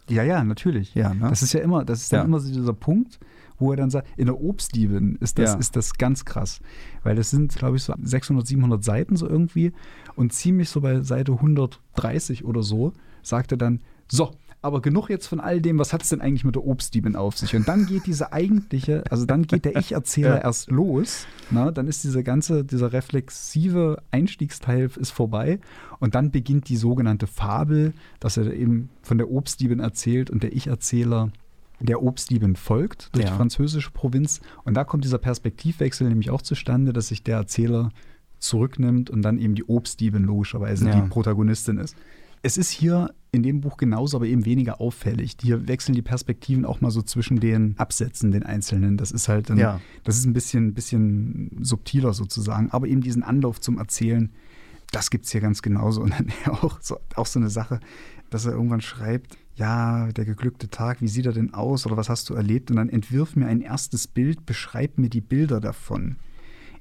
[0.08, 0.94] Ja, ja, natürlich.
[0.94, 1.28] Ja, ne?
[1.28, 2.24] Das ist ja immer, das ist dann ja.
[2.24, 3.18] immer so dieser Punkt,
[3.58, 5.58] wo er dann sagt, in der Obstdiebin ist das, ja.
[5.58, 6.60] ist das ganz krass.
[7.02, 9.72] Weil das sind, glaube ich, so 600, 700 Seiten so irgendwie.
[10.14, 12.92] Und ziemlich so bei Seite 130 oder so
[13.22, 13.80] sagt er dann,
[14.10, 17.14] so, aber genug jetzt von all dem, was hat es denn eigentlich mit der Obstdiebin
[17.14, 17.54] auf sich?
[17.54, 20.42] Und dann geht diese eigentliche, also dann geht der Ich-Erzähler ja.
[20.42, 21.26] erst los.
[21.50, 25.60] Na, dann ist diese ganze, dieser reflexive Einstiegsteil ist vorbei.
[26.00, 30.52] Und dann beginnt die sogenannte Fabel, dass er eben von der Obstdiebin erzählt und der
[30.54, 31.30] Ich-Erzähler
[31.80, 33.30] der Obstdiebin folgt durch ja.
[33.30, 34.40] die französische Provinz.
[34.64, 37.90] Und da kommt dieser Perspektivwechsel nämlich auch zustande, dass sich der Erzähler
[38.40, 41.00] zurücknimmt und dann eben die Obstdiebin logischerweise ja.
[41.00, 41.96] die Protagonistin ist.
[42.42, 45.36] Es ist hier in dem Buch genauso, aber eben weniger auffällig.
[45.40, 48.96] Hier wechseln die Perspektiven auch mal so zwischen den Absätzen, den einzelnen.
[48.96, 49.80] Das ist halt, ein, ja.
[50.04, 52.70] das ist ein bisschen, bisschen subtiler sozusagen.
[52.70, 54.32] Aber eben diesen Anlauf zum Erzählen,
[54.90, 56.02] das gibt es hier ganz genauso.
[56.02, 56.32] Und dann
[56.62, 57.80] auch so, auch so eine Sache,
[58.30, 62.08] dass er irgendwann schreibt, ja, der geglückte Tag, wie sieht er denn aus oder was
[62.08, 62.70] hast du erlebt?
[62.70, 66.16] Und dann entwirf mir ein erstes Bild, beschreib mir die Bilder davon.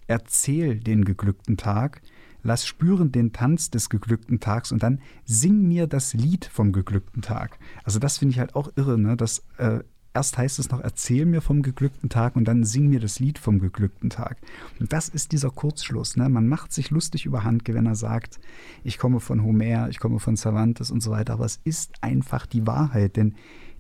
[0.05, 2.01] Erzähl den geglückten Tag,
[2.47, 7.21] lass spüren den Tanz des geglückten Tags und dann sing mir das Lied vom geglückten
[7.21, 7.59] Tag.
[7.83, 9.17] Also das finde ich halt auch irre, ne?
[9.17, 9.81] dass äh,
[10.13, 13.37] erst heißt es noch, erzähl mir vom geglückten Tag und dann sing mir das Lied
[13.37, 14.37] vom geglückten Tag.
[14.79, 16.15] Und das ist dieser Kurzschluss.
[16.15, 16.29] Ne?
[16.29, 18.39] Man macht sich lustig über Handke, wenn er sagt,
[18.81, 22.45] ich komme von Homer, ich komme von Cervantes und so weiter, aber es ist einfach
[22.45, 23.35] die Wahrheit, denn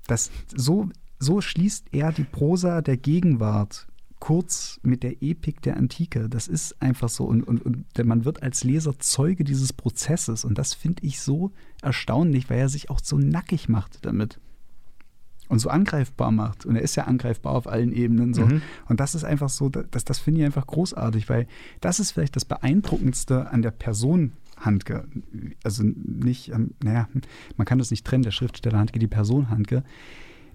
[0.07, 0.89] das, so,
[1.19, 3.86] so schließt er die Prosa der Gegenwart
[4.19, 6.29] kurz mit der Epik der Antike.
[6.29, 7.25] Das ist einfach so.
[7.25, 10.43] Und, und, und man wird als Leser Zeuge dieses Prozesses.
[10.43, 11.51] Und das finde ich so
[11.81, 14.39] erstaunlich, weil er sich auch so nackig macht damit.
[15.49, 16.65] Und so angreifbar macht.
[16.65, 18.33] Und er ist ja angreifbar auf allen Ebenen.
[18.33, 18.45] So.
[18.45, 18.61] Mhm.
[18.87, 21.47] Und das ist einfach so, das, das finde ich einfach großartig, weil
[21.79, 25.07] das ist vielleicht das Beeindruckendste an der Person Handke.
[25.63, 27.07] Also nicht, ähm, naja,
[27.55, 29.83] man kann das nicht trennen, der Schriftsteller Handke, die Person Handke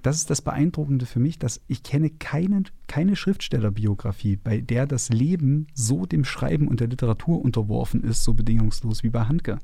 [0.02, 5.08] das ist das Beeindruckende für mich, dass ich kenne keine, keine Schriftstellerbiografie, bei der das
[5.08, 9.58] Leben so dem Schreiben und der Literatur unterworfen ist, so bedingungslos wie bei Handke.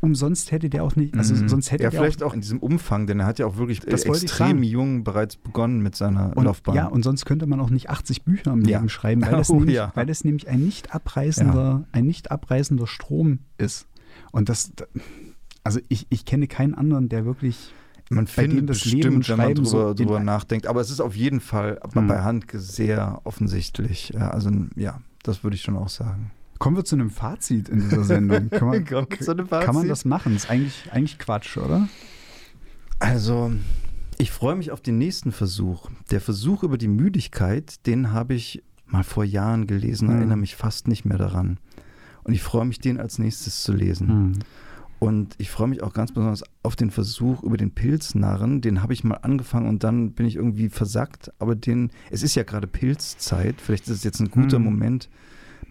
[0.00, 1.48] Umsonst hätte der auch nicht, also mhm.
[1.48, 3.56] sonst hätte ja, der vielleicht auch, auch, in diesem Umfang, denn er hat ja auch
[3.56, 6.74] wirklich das extrem jung bereits begonnen mit seiner und, Laufbahn.
[6.74, 8.78] Ja, und sonst könnte man auch nicht 80 Bücher im ja.
[8.78, 9.92] Leben schreiben, weil es, oh, nämlich, ja.
[9.94, 13.86] weil es nämlich ein nicht abreißender, ein nicht abreißender Strom ist.
[14.30, 14.72] Und das,
[15.62, 17.72] also ich, ich kenne keinen anderen, der wirklich
[18.10, 20.66] man findet das bestimmt, Leben wenn man drüber, so drüber nachdenkt.
[20.66, 22.06] Aber es ist auf jeden Fall hm.
[22.06, 24.18] bei Handke sehr offensichtlich.
[24.18, 26.30] Also ja, das würde ich schon auch sagen.
[26.58, 28.50] Kommen wir zu einem Fazit in dieser Sendung.
[28.50, 30.36] Kann man, kann man das machen?
[30.36, 31.88] Ist eigentlich, eigentlich Quatsch, oder?
[33.00, 33.52] Also,
[34.18, 35.90] ich freue mich auf den nächsten Versuch.
[36.10, 40.16] Der Versuch über die Müdigkeit, den habe ich mal vor Jahren gelesen, mhm.
[40.16, 41.58] erinnere mich fast nicht mehr daran.
[42.22, 44.06] Und ich freue mich, den als nächstes zu lesen.
[44.06, 44.32] Mhm.
[44.98, 48.60] Und ich freue mich auch ganz besonders auf den Versuch über den Pilznarren.
[48.60, 51.30] Den habe ich mal angefangen und dann bin ich irgendwie versackt.
[51.38, 53.60] Aber den, es ist ja gerade Pilzzeit.
[53.60, 54.64] Vielleicht ist es jetzt ein guter mhm.
[54.64, 55.10] Moment,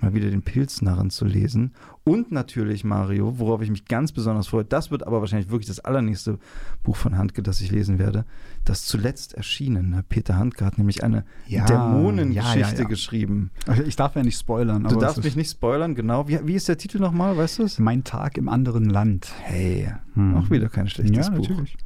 [0.04, 1.72] mal wieder den Pilznarren zu lesen.
[2.04, 5.80] Und natürlich, Mario, worauf ich mich ganz besonders freue, das wird aber wahrscheinlich wirklich das
[5.80, 6.38] allernächste
[6.84, 8.26] Buch von Handke, das ich lesen werde,
[8.66, 10.04] das zuletzt erschienen.
[10.10, 13.52] Peter Handke hat nämlich eine ja, Dämonengeschichte ja, ja, geschrieben.
[13.68, 14.84] Also ich darf ja nicht spoilern.
[14.84, 16.28] Du darfst mich nicht spoilern, genau.
[16.28, 17.80] Wie, wie ist der Titel nochmal, weißt du es?
[17.80, 19.32] Mein Tag im anderen Land.
[19.42, 20.36] Hey, hm.
[20.36, 21.48] auch wieder kein schlechtes Buch.
[21.50, 21.78] Natürlich.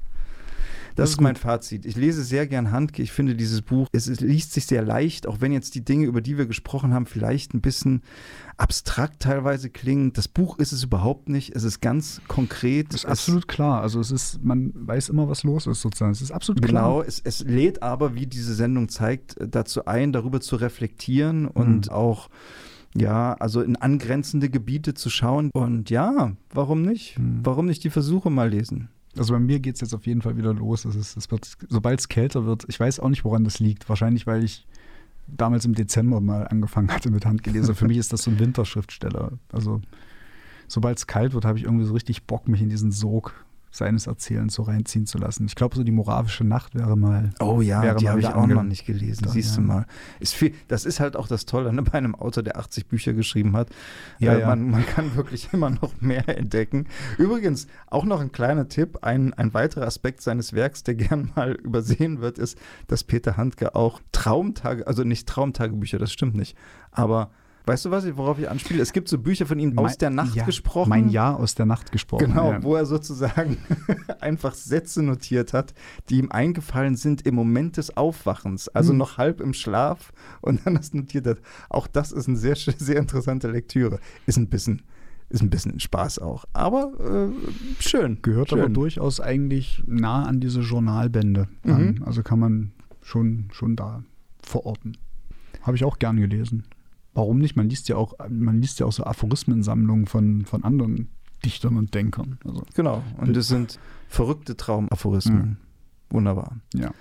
[0.98, 1.86] Das, ist mein Fazit.
[1.86, 3.04] Ich lese sehr gern Handke.
[3.04, 6.06] Ich finde dieses Buch, es, es, liest sich sehr leicht, auch wenn jetzt die Dinge,
[6.06, 8.02] über die wir gesprochen haben, vielleicht ein bisschen
[8.58, 10.14] abstrakt teilweise klingen.
[10.14, 11.56] Das Buch ist es überhaupt nicht.
[11.56, 12.88] Es ist ganz konkret.
[12.90, 13.82] Das ist absolut klar.
[13.82, 16.12] Also es ist, man weiß immer, was los ist sozusagen.
[16.12, 16.84] Es ist absolut klar.
[16.84, 21.50] Genau, es, es lädt aber, wie diese Sendung zeigt, dazu ein, darüber zu reflektieren mhm.
[21.54, 22.30] und auch
[22.96, 25.52] ja, also in angrenzende Gebiete zu schauen.
[25.54, 27.20] Und ja, warum nicht?
[27.20, 27.42] Mhm.
[27.44, 28.90] Warum nicht die Versuche mal lesen?
[29.20, 30.86] Also bei mir geht es jetzt auf jeden Fall wieder los.
[30.86, 33.88] Es ist, es wird, sobald es kälter wird, ich weiß auch nicht, woran das liegt.
[33.90, 34.68] Wahrscheinlich, weil ich
[35.28, 37.76] damals im Dezember mal angefangen hatte mit Handgelesen.
[37.76, 39.34] Für mich ist das so ein Winterschriftsteller.
[39.52, 39.82] Also
[40.68, 43.34] sobald es kalt wird, habe ich irgendwie so richtig Bock, mich in diesen Sog
[43.78, 45.46] seines Erzählens so reinziehen zu lassen.
[45.46, 47.32] Ich glaube, so die moralische Nacht wäre mal.
[47.40, 49.26] Oh ja, die habe ich auch noch nicht gelesen.
[49.26, 49.68] Doch, Siehst du ja.
[49.68, 49.86] mal.
[50.20, 53.14] Ist viel, das ist halt auch das Tolle ne, bei einem Autor, der 80 Bücher
[53.14, 53.70] geschrieben hat.
[54.20, 54.48] Ja, äh, ja.
[54.48, 56.88] Man, man kann wirklich immer noch mehr entdecken.
[57.18, 61.54] Übrigens, auch noch ein kleiner Tipp: ein, ein weiterer Aspekt seines Werks, der gern mal
[61.54, 62.58] übersehen wird, ist,
[62.88, 66.58] dass Peter Handke auch Traumtage, also nicht Traumtagebücher, das stimmt nicht,
[66.92, 67.32] aber.
[67.68, 68.82] Weißt du, was ich, worauf ich anspiele?
[68.82, 70.90] Es gibt so Bücher von ihm aus Mein- der Nacht ja, gesprochen.
[70.90, 72.28] Mein Jahr aus der Nacht gesprochen.
[72.30, 72.64] Genau, ja.
[72.64, 73.58] wo er sozusagen
[74.22, 75.74] einfach Sätze notiert hat,
[76.10, 78.98] die ihm eingefallen sind im Moment des Aufwachens, also Hm.
[78.98, 81.40] noch halb im Schlaf und dann das notiert hat.
[81.70, 84.00] Auch das ist eine sehr, sehr interessante Lektüre.
[84.26, 84.82] Ist ein bisschen,
[85.30, 88.20] ist ein bisschen Spaß auch, aber äh, schön.
[88.22, 88.60] Gehört schön.
[88.62, 91.50] aber durchaus eigentlich nah an diese Journalbände.
[91.64, 92.02] Mhm.
[92.06, 94.04] Also kann man schon, schon da
[94.42, 94.96] verorten.
[95.64, 96.64] Habe ich auch gern gelesen.
[97.18, 97.56] Warum nicht?
[97.56, 101.10] Man liest ja auch, man liest ja auch so Aphorismensammlungen von, von anderen
[101.44, 102.38] Dichtern und Denkern.
[102.46, 105.58] Also, Genau, und das sind verrückte Traumaphorismen.
[106.12, 106.58] Wunderbar.
[106.76, 106.92] ja.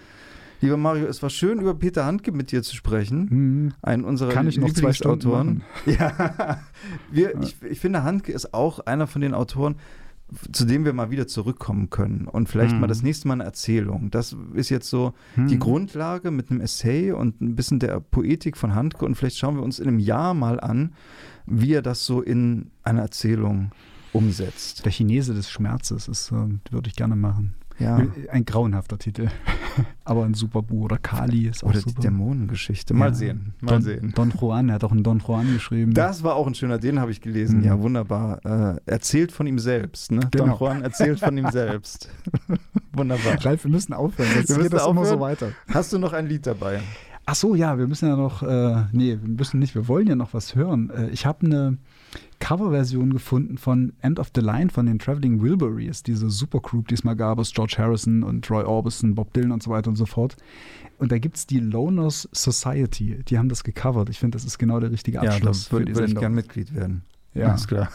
[0.62, 3.28] Lieber Mario, es war schön, über Peter Handke mit dir zu sprechen.
[3.28, 5.62] Hm, Einen unserer Kann ich noch zwei Stunden machen.
[5.84, 6.60] Ja,
[7.10, 7.40] wir, Ja.
[7.42, 9.76] Ich, ich finde, Handke ist auch einer von den Autoren,
[10.52, 12.26] zu dem wir mal wieder zurückkommen können.
[12.26, 12.80] Und vielleicht Mhm.
[12.80, 14.10] mal das nächste Mal eine Erzählung.
[14.10, 15.60] Das ist jetzt so die hm.
[15.60, 19.04] Grundlage mit einem Essay und ein bisschen der Poetik von Handke.
[19.04, 20.94] Und vielleicht schauen wir uns in einem Jahr mal an,
[21.46, 23.70] wie er das so in einer Erzählung
[24.12, 24.84] umsetzt.
[24.84, 27.54] Der Chinese des Schmerzes ist, äh, würde ich gerne machen.
[27.78, 28.00] Ja.
[28.30, 29.28] Ein grauenhafter Titel.
[30.04, 30.84] Aber ein super Buch.
[30.84, 32.00] Oder Kali ist auch Oder die super.
[32.02, 32.94] Dämonengeschichte.
[32.94, 33.14] Mal Ja.
[33.14, 33.54] sehen.
[33.60, 34.12] Mal Don, sehen.
[34.14, 35.92] Don Juan, er hat auch einen Don Juan geschrieben.
[35.92, 37.58] Das war auch ein schöner, den habe ich gelesen.
[37.58, 37.64] Mhm.
[37.64, 38.40] Ja, wunderbar.
[38.76, 40.10] Äh, erzählt von ihm selbst.
[40.12, 40.20] Ne?
[40.30, 40.56] Don Genau.
[40.58, 42.08] Juan erzählt von ihm selbst.
[42.92, 43.44] wunderbar.
[43.44, 44.28] Ralf, wir müssen aufhören.
[44.34, 45.20] Jetzt Wir geht müssen das immer so aufhören.
[45.20, 45.48] weiter.
[45.68, 46.80] Hast du noch ein Lied dabei?
[47.26, 50.14] Ach so, ja, wir müssen ja noch, äh, nee, wir müssen nicht, wir wollen ja
[50.14, 50.90] noch was hören.
[50.90, 51.76] Äh, ich habe eine
[52.38, 57.04] Coverversion gefunden von End of the Line von den Traveling Wilburys, diese Supergroup, die es
[57.04, 60.06] mal gab, aus George Harrison und Roy Orbison, Bob Dylan und so weiter und so
[60.06, 60.36] fort.
[60.98, 64.08] Und da gibt es die Loners Society, die haben das gecovert.
[64.08, 66.20] Ich finde, das ist genau der richtige Abschluss für würde würd ich Sendung.
[66.20, 67.02] gern Mitglied werden.
[67.34, 67.48] ja.
[67.48, 67.90] Alles klar.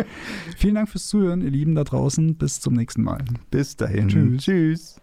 [0.56, 2.36] Vielen Dank fürs Zuhören, ihr Lieben da draußen.
[2.36, 3.24] Bis zum nächsten Mal.
[3.50, 4.08] Bis dahin.
[4.08, 4.42] Tschüss.
[4.42, 5.00] Tschüss.